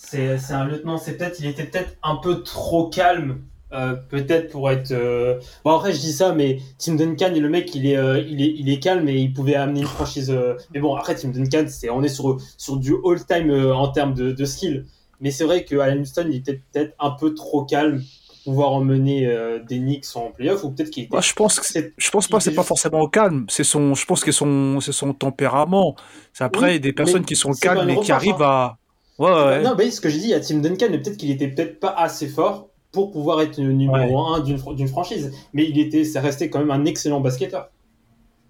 [0.08, 0.98] C'est un lieutenant.
[0.98, 3.40] C'est peut-être, il était peut-être un peu trop calme,
[3.72, 4.92] euh, peut-être pour être.
[4.92, 8.40] euh, Bon après je dis ça, mais Tim Duncan, le mec, il est, euh, il
[8.40, 10.32] est, il est calme et il pouvait amener une franchise.
[10.72, 14.30] Mais bon après Tim Duncan, c'est, on est sur sur du all-time en termes de,
[14.32, 14.86] de skill.
[15.20, 18.02] Mais c'est vrai que Alan Houston, il était peut-être un peu trop calme
[18.44, 21.12] pour pouvoir emmener euh, des Knicks en playoff ou peut-être qu'il était.
[21.14, 24.04] Moi, je pense que je pense pas c'est pas forcément au calme, c'est son, je
[24.06, 25.96] pense que son, c'est son tempérament.
[26.32, 28.78] C'est après Oui, des personnes qui sont calmes et qui arrivent à,
[29.18, 29.62] ouais, ouais.
[29.62, 31.90] Non, mais ce que j'ai dit à Tim Duncan, mais peut-être qu'il était peut-être pas
[31.90, 35.32] assez fort pour pouvoir être le numéro un d'une fr- d'une franchise.
[35.52, 37.70] Mais il était, ça restait quand même un excellent basketteur.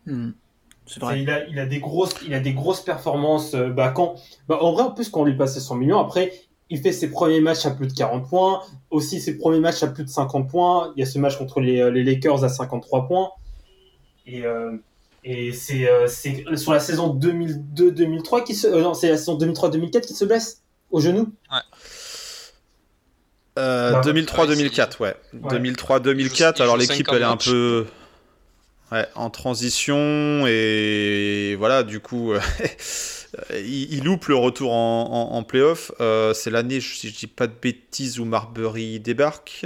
[0.07, 0.31] Hmm.
[1.01, 1.23] Vrai.
[1.23, 3.55] Il a, il a des grosses, il a des grosses performances.
[3.55, 4.15] euh, Bah quand,
[4.49, 6.33] bah en vrai, en plus quand on lui passait 100 millions, après,
[6.71, 9.89] il fait ses premiers matchs à plus de 40 points, aussi ses premiers matchs à
[9.89, 10.93] plus de 50 points.
[10.97, 13.31] Il y a ce match contre les, euh, les Lakers à 53 points.
[14.27, 14.77] Et, euh,
[15.29, 19.37] et c'est, euh, c'est sur la saison 2002-2003 qui se, euh, non, c'est la saison
[19.37, 20.63] 2003-2004 qui se blesse
[20.93, 21.33] au genou.
[23.59, 25.17] Euh, Bah, 2003-2004, ouais.
[25.33, 25.59] Ouais.
[25.59, 27.87] 2003-2004, Il alors l'équipe 50 elle est un peu
[28.93, 32.41] ouais, en transition et voilà, du coup, euh,
[33.51, 35.93] il, il loupe le retour en, en, playoff.
[36.01, 39.65] Euh, c'est l'année, si je dis pas de bêtises, où Marbury débarque.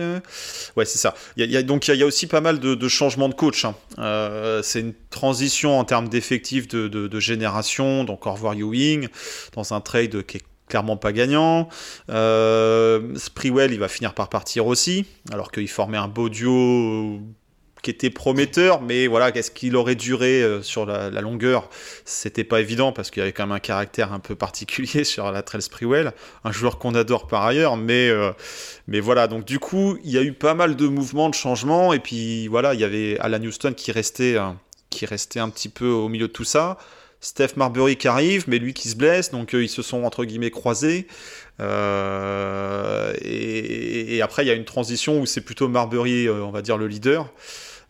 [0.77, 1.15] Ouais, c'est ça.
[1.37, 3.65] Il y a, donc il y, a, aussi pas mal de, changements de coach.
[3.65, 3.75] hein.
[3.99, 8.05] Euh, c'est une transition en termes d'effectifs de, génération.
[8.05, 9.09] Donc au revoir Ewing
[9.55, 11.69] dans un trade qui est clairement pas gagnant.
[12.09, 17.19] Euh, Sprewell, il va finir par partir aussi, alors qu'il formait un beau duo euh,
[17.83, 21.69] qui était prometteur, mais voilà, qu'est-ce qu'il aurait duré euh, sur la, la longueur?
[22.05, 25.31] C'était pas évident parce qu'il y avait quand même un caractère un peu particulier sur
[25.33, 26.13] la Trell Sprewell,
[26.45, 28.33] un joueur qu'on adore par ailleurs, mais euh,
[28.87, 29.27] mais voilà.
[29.29, 32.49] Donc du coup, il y a eu pas mal de mouvements, de changements, et puis
[32.49, 34.51] voilà, il y avait Alan Houston qui restait euh,
[34.91, 36.79] qui restait un petit peu au milieu de tout ça.
[37.23, 40.51] Steph Marbury qui arrive, mais lui qui se blesse, donc ils se sont entre guillemets
[40.51, 41.07] croisés.
[41.59, 41.63] Et,
[44.23, 47.31] après, il y a une transition où c'est plutôt Marbury, on va dire, le leader,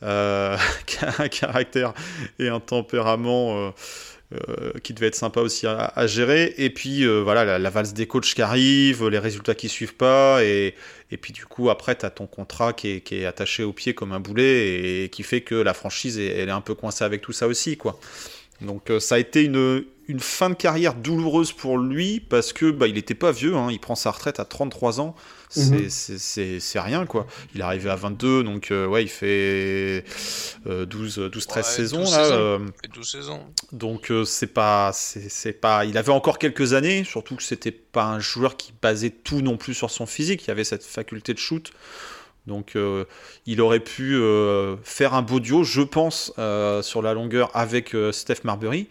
[0.03, 0.57] euh,
[1.19, 1.95] un caractère
[2.39, 3.71] et un tempérament euh,
[4.33, 6.55] euh, qui devait être sympa aussi à, gérer.
[6.57, 10.45] Et puis, voilà, la, valse des coachs qui arrive, les résultats qui suivent pas.
[10.45, 10.75] Et,
[11.11, 14.13] et puis, du coup, après, tu as ton contrat qui est, attaché au pied comme
[14.13, 17.23] un boulet et, qui fait que la franchise, est- elle est un peu coincée avec
[17.23, 17.99] tout ça aussi, quoi.
[18.61, 22.89] Donc ça a été une, une fin de carrière douloureuse pour lui parce que bah,
[22.89, 23.69] il n'était pas vieux, hein.
[23.71, 25.15] il prend sa retraite à 33 ans,
[25.51, 26.59] c'est Mhm.
[26.61, 27.27] c'est- rien quoi.
[27.55, 30.05] Il est arrivé à 22, donc euh, ouais, il fait
[30.67, 32.25] euh, 12, 12 13 Ouais, saisons 12 là.
[32.25, 32.35] saisons.
[32.37, 33.41] euh, Et 12 saisons.
[33.73, 37.73] donc euh, c'est pas, c'est c'est pas, il avait encore quelques années, surtout que c'était
[37.73, 40.45] pas un joueur qui basait tout non plus sur son physique.
[40.45, 41.73] Il y avait cette faculté de shoot,
[42.47, 43.05] donc euh,
[43.47, 47.95] il aurait pu euh, faire un beau duo, je pense, euh, sur la longueur avec
[47.95, 48.89] euh, Steph Marbury.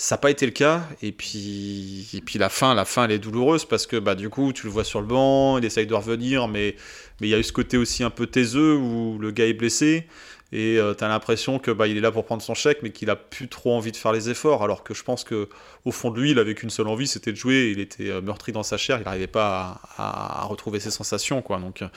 [0.00, 3.10] Ça n'a pas été le cas, et puis, et puis la fin, la fin, elle
[3.10, 5.88] est douloureuse parce que bah du coup tu le vois sur le banc, il essaye
[5.88, 6.76] de revenir, mais
[7.20, 9.54] mais il y a eu ce côté aussi un peu taiseux où le gars est
[9.54, 10.06] blessé.
[10.50, 13.10] Et tu as l'impression que bah, il est là pour prendre son chèque, mais qu'il
[13.10, 14.62] a plus trop envie de faire les efforts.
[14.62, 15.48] Alors que je pense que
[15.84, 17.70] au fond de lui, il avait qu'une seule envie, c'était de jouer.
[17.72, 21.42] Il était euh, meurtri dans sa chair, il n'arrivait pas à, retrouver ses sensations.
[21.42, 21.58] Quoi.
[21.58, 21.88] Donc euh,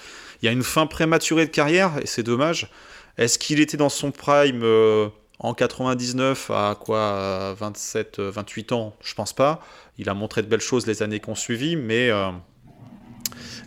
[0.41, 2.69] il y a une fin prématurée de carrière, et c'est dommage.
[3.17, 5.07] Est-ce qu'il était dans son prime euh,
[5.43, 9.59] en 99 à quoi euh, 27, euh, 28 ans Je pense pas.
[9.97, 12.29] Il a montré de belles choses les années qui ont suivi, mais euh,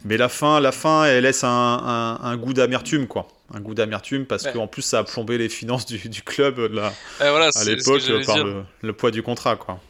[0.05, 3.27] mais la fin, la fin, elle laisse un, un- un goût d'amertume, quoi.
[3.53, 4.53] Un goût d'amertume parce Ouais.
[4.53, 8.39] qu'en plus ça a plombé les finances du, du club là, voilà, à l'époque par
[8.45, 9.81] le, le poids du contrat, quoi.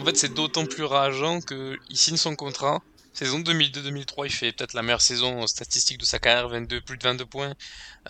[0.00, 2.80] En fait, c'est d'autant plus rageant que il signe son contrat.
[3.14, 7.02] Saison 2002-2003, il fait peut-être la meilleure saison statistique de sa carrière, 22, plus de
[7.02, 7.54] 22 points,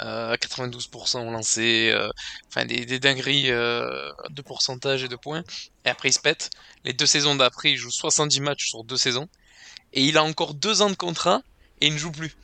[0.00, 2.09] euh, 92% lancé, euh,
[2.48, 5.42] enfin des, des dingueries euh, de pourcentage et de points.
[5.84, 6.50] Et après, il se pète.
[6.84, 9.28] Les deux saisons d'après, il joue 70 matchs sur deux saisons.
[9.92, 11.42] Et il a encore deux ans de contrat
[11.80, 12.36] et il ne joue plus.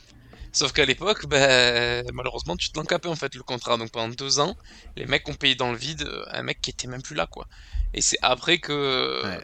[0.52, 3.76] Sauf qu'à l'époque, ben, malheureusement, tu te l'encapais en fait le contrat.
[3.76, 4.56] Donc pendant deux ans,
[4.96, 7.26] les mecs ont payé dans le vide euh, un mec qui était même plus là,
[7.26, 7.46] quoi.
[7.94, 9.40] Et c'est après que, Ouais.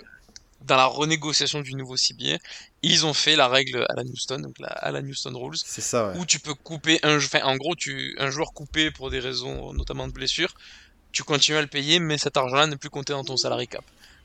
[0.60, 2.38] dans la renégociation du nouveau CBA,
[2.84, 6.18] ils ont fait la règle Alan Houston, donc la Houston Rules, C'est ça, ouais.
[6.18, 9.72] où tu peux couper un, enfin, en gros, tu, un joueur coupé pour des raisons
[9.72, 10.54] notamment de blessure,
[11.12, 13.84] tu continues à le payer, mais cet argent-là n'est plus compté dans ton salary cap.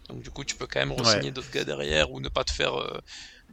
[0.10, 2.51] Donc du coup, tu peux quand même re-signer d'autres gars derrière ou ne pas te
[2.51, 2.97] faire, euh,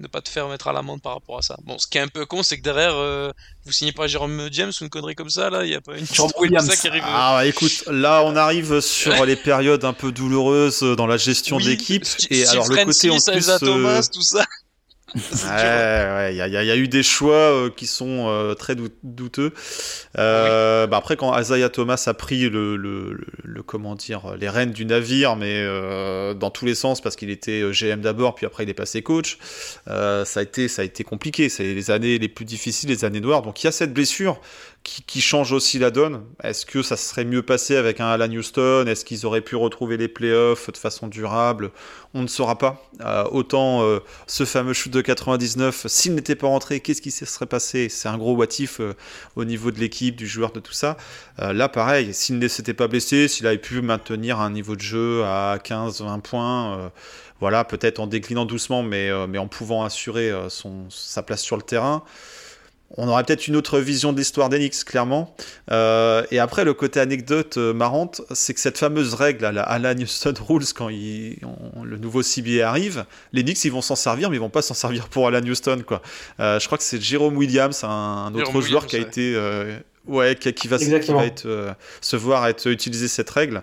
[0.01, 1.57] ne pas te faire mettre à l'amende par rapport à ça.
[1.65, 3.31] Bon, ce qui est un peu con, c'est que derrière, euh,
[3.67, 5.99] vous signez pas Jérôme James ou une connerie comme ça, là, il y a pas
[5.99, 6.67] une Jérôme Williams.
[6.67, 7.03] ça qui arrive.
[7.05, 11.65] Ah, écoute, là on arrive sur les périodes un peu douloureuses dans la gestion Oui,
[11.67, 12.05] d'équipe.
[12.31, 13.49] Et Steve alors le côté en plus.
[13.51, 14.47] Euh, Thomas, tout ça.
[15.45, 18.89] Ouais, ouais, il y, a- y eu des choix euh, qui sont euh, très dou-
[19.03, 19.53] douteux.
[20.19, 24.49] Euh, bah après, quand Isaiah Thomas a pris le, le, le- le- comment dire, les
[24.49, 25.65] rênes du navire, mais
[26.35, 29.39] dans tous les sens, parce qu'il était GM d'abord, puis après il est passé coach,
[29.87, 31.49] ça a été, ça a été compliqué.
[31.49, 33.43] C'est les années les plus difficiles, les années noires.
[33.43, 34.41] Donc il y a cette blessure
[34.83, 36.23] qui, qui change aussi la donne.
[36.43, 38.85] Est-ce que ça serait mieux passé avec un Alan Houston?
[38.87, 41.71] Est-ce qu'ils auraient pu retrouver les playoffs de façon durable?
[42.15, 42.83] On ne saura pas.
[43.33, 43.83] Autant
[44.27, 47.89] ce fameux shoot de 99, s'il n'était pas rentré, qu'est-ce qui se serait passé?
[47.89, 48.95] C'est un gros what if, euh,
[49.37, 50.97] au niveau de l'équipe, du joueur, de tout ça.
[51.41, 54.81] Euh, là, pareil, s'il ne s'était pas blessé, s'il avait pu maintenir un niveau de
[54.81, 56.89] jeu à 15-20 points, euh,
[57.41, 60.33] voilà, peut-être en déclinant doucement, mais, en pouvant assurer
[60.89, 62.03] sa place sur le terrain.
[62.97, 65.35] On aurait peut-être une autre vision de l'histoire d'Enix, clairement.
[65.73, 69.99] Euh, et après, le côté anecdote euh, marrante, c'est que cette fameuse règle, la Alan
[70.01, 71.37] Houston Rules, quand il-
[71.75, 74.63] on- le nouveau CBA arrive, les Knicks, ils vont s'en servir, mais ils vont pas
[74.63, 76.01] s'en servir pour Alan Houston, quoi.
[76.39, 79.01] Euh, je crois que c'est Jérôme Williams, un, un autre Jérôme joueur Williams, qui a
[79.01, 79.05] ouais.
[79.07, 79.77] été, euh,
[80.07, 81.19] ouais, qui, qui va, qui Exactement.
[81.19, 83.63] va être, euh, se voir être utilisé cette règle.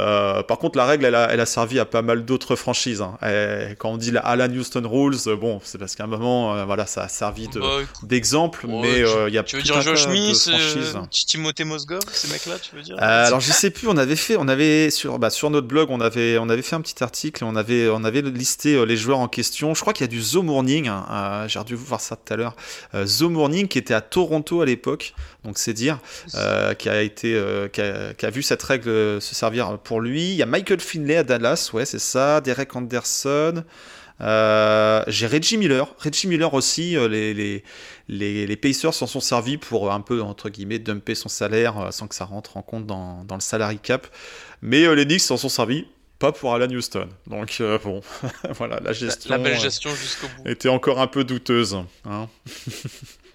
[0.00, 3.00] Euh, par contre, la règle, elle a, elle a servi à pas mal d'autres franchises.
[3.00, 3.16] hein.
[3.26, 6.54] Et quand on dit la Alan Houston Rules, euh, bon, c'est parce qu'à un moment,
[6.54, 7.66] euh, voilà, ça a servi de- Bah,
[8.02, 10.50] d'exemple, mais euh, il y a tu veux dire Josh Smith,
[11.26, 12.96] Timothée Mozgov, ces mecs-là, tu veux dire?
[12.98, 16.00] Alors je sais plus, on avait fait, on avait sur, bah, sur notre blog, on
[16.00, 19.18] avait, on avait fait un petit article et on avait, on avait listé les joueurs
[19.18, 19.74] en question.
[19.74, 22.36] Je crois qu'il y a du Zo Morning, hein, j'ai dû voir ça tout à
[22.36, 22.54] l'heure.
[23.04, 25.14] Zo Morning qui était à Toronto à l'époque,
[25.48, 25.98] donc c'est dire,
[26.34, 29.78] euh, qui a été, euh, qui, a, qui a vu cette règle euh, se servir
[29.78, 30.30] pour lui.
[30.32, 33.64] Il y a Michael Finlay à Dallas, ouais c'est ça, Derek Anderson.
[34.20, 37.64] Euh, j'ai Reggie Miller, Reggie Miller aussi, euh, les, les,
[38.08, 41.90] les, les Pacers s'en sont servis pour un peu, entre guillemets, dumper son salaire euh,
[41.92, 44.06] sans que ça rentre en compte dans, dans le salary cap.
[44.60, 45.86] Mais euh, les Knicks s'en sont servis,
[46.18, 47.08] pas pour Alan Houston.
[47.26, 48.02] Donc euh, bon,
[48.58, 50.48] voilà, la gestion la belle euh, gestion jusqu'au bout.
[50.50, 51.78] était encore un peu douteuse.
[52.04, 52.28] hein.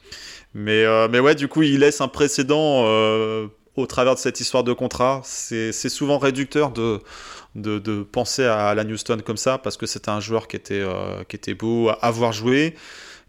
[0.54, 4.40] mais, euh, mais ouais, du coup, il laisse un précédent euh, au travers de cette
[4.40, 5.22] histoire de contrat.
[5.24, 7.00] C'est souvent réducteur de,
[7.56, 10.82] de, de penser à Alan Houston comme ça, parce que c'était un joueur qui était,
[10.82, 12.76] euh, qui était beau à avoir joué,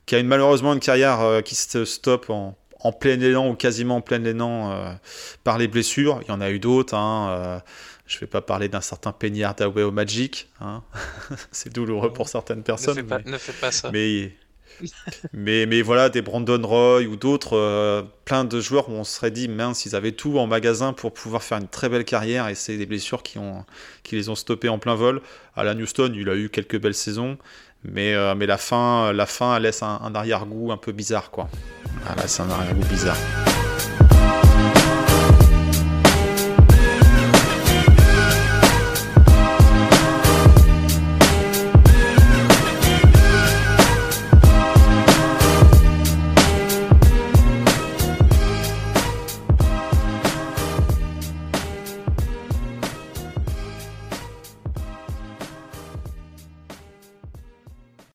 [0.06, 3.96] qui a une, malheureusement une carrière qui se stoppe en, en plein élan ou quasiment
[3.96, 4.96] en plein élan
[5.44, 6.20] par les blessures.
[6.22, 6.94] Il y en a eu d'autres.
[6.94, 7.62] Hein,
[8.06, 10.50] je vais pas parler d'un certain Penny Hardaway au Magic.
[10.60, 10.82] Hein.
[11.52, 12.96] C'est douloureux pour certaines Ne personnes.
[12.96, 13.90] fais, pas, mais- ne fais pas ça.
[13.90, 14.32] mais
[15.32, 19.16] mais, mais voilà, des Brandon Roy ou d'autres, euh, plein de joueurs où on se
[19.16, 22.48] serait dit, mince, ils avaient tout en magasin pour pouvoir faire une très belle carrière
[22.48, 23.64] et c'est des blessures qui, ont,
[24.02, 25.20] qui les ont stoppés en plein vol.
[25.56, 27.38] Alan Houston, il a eu quelques belles saisons,
[27.84, 31.48] mais, euh, mais la fin, la fin laisse un, arrière-goût un peu bizarre, quoi.
[32.26, 33.16] C'est un arrière-goût bizarre.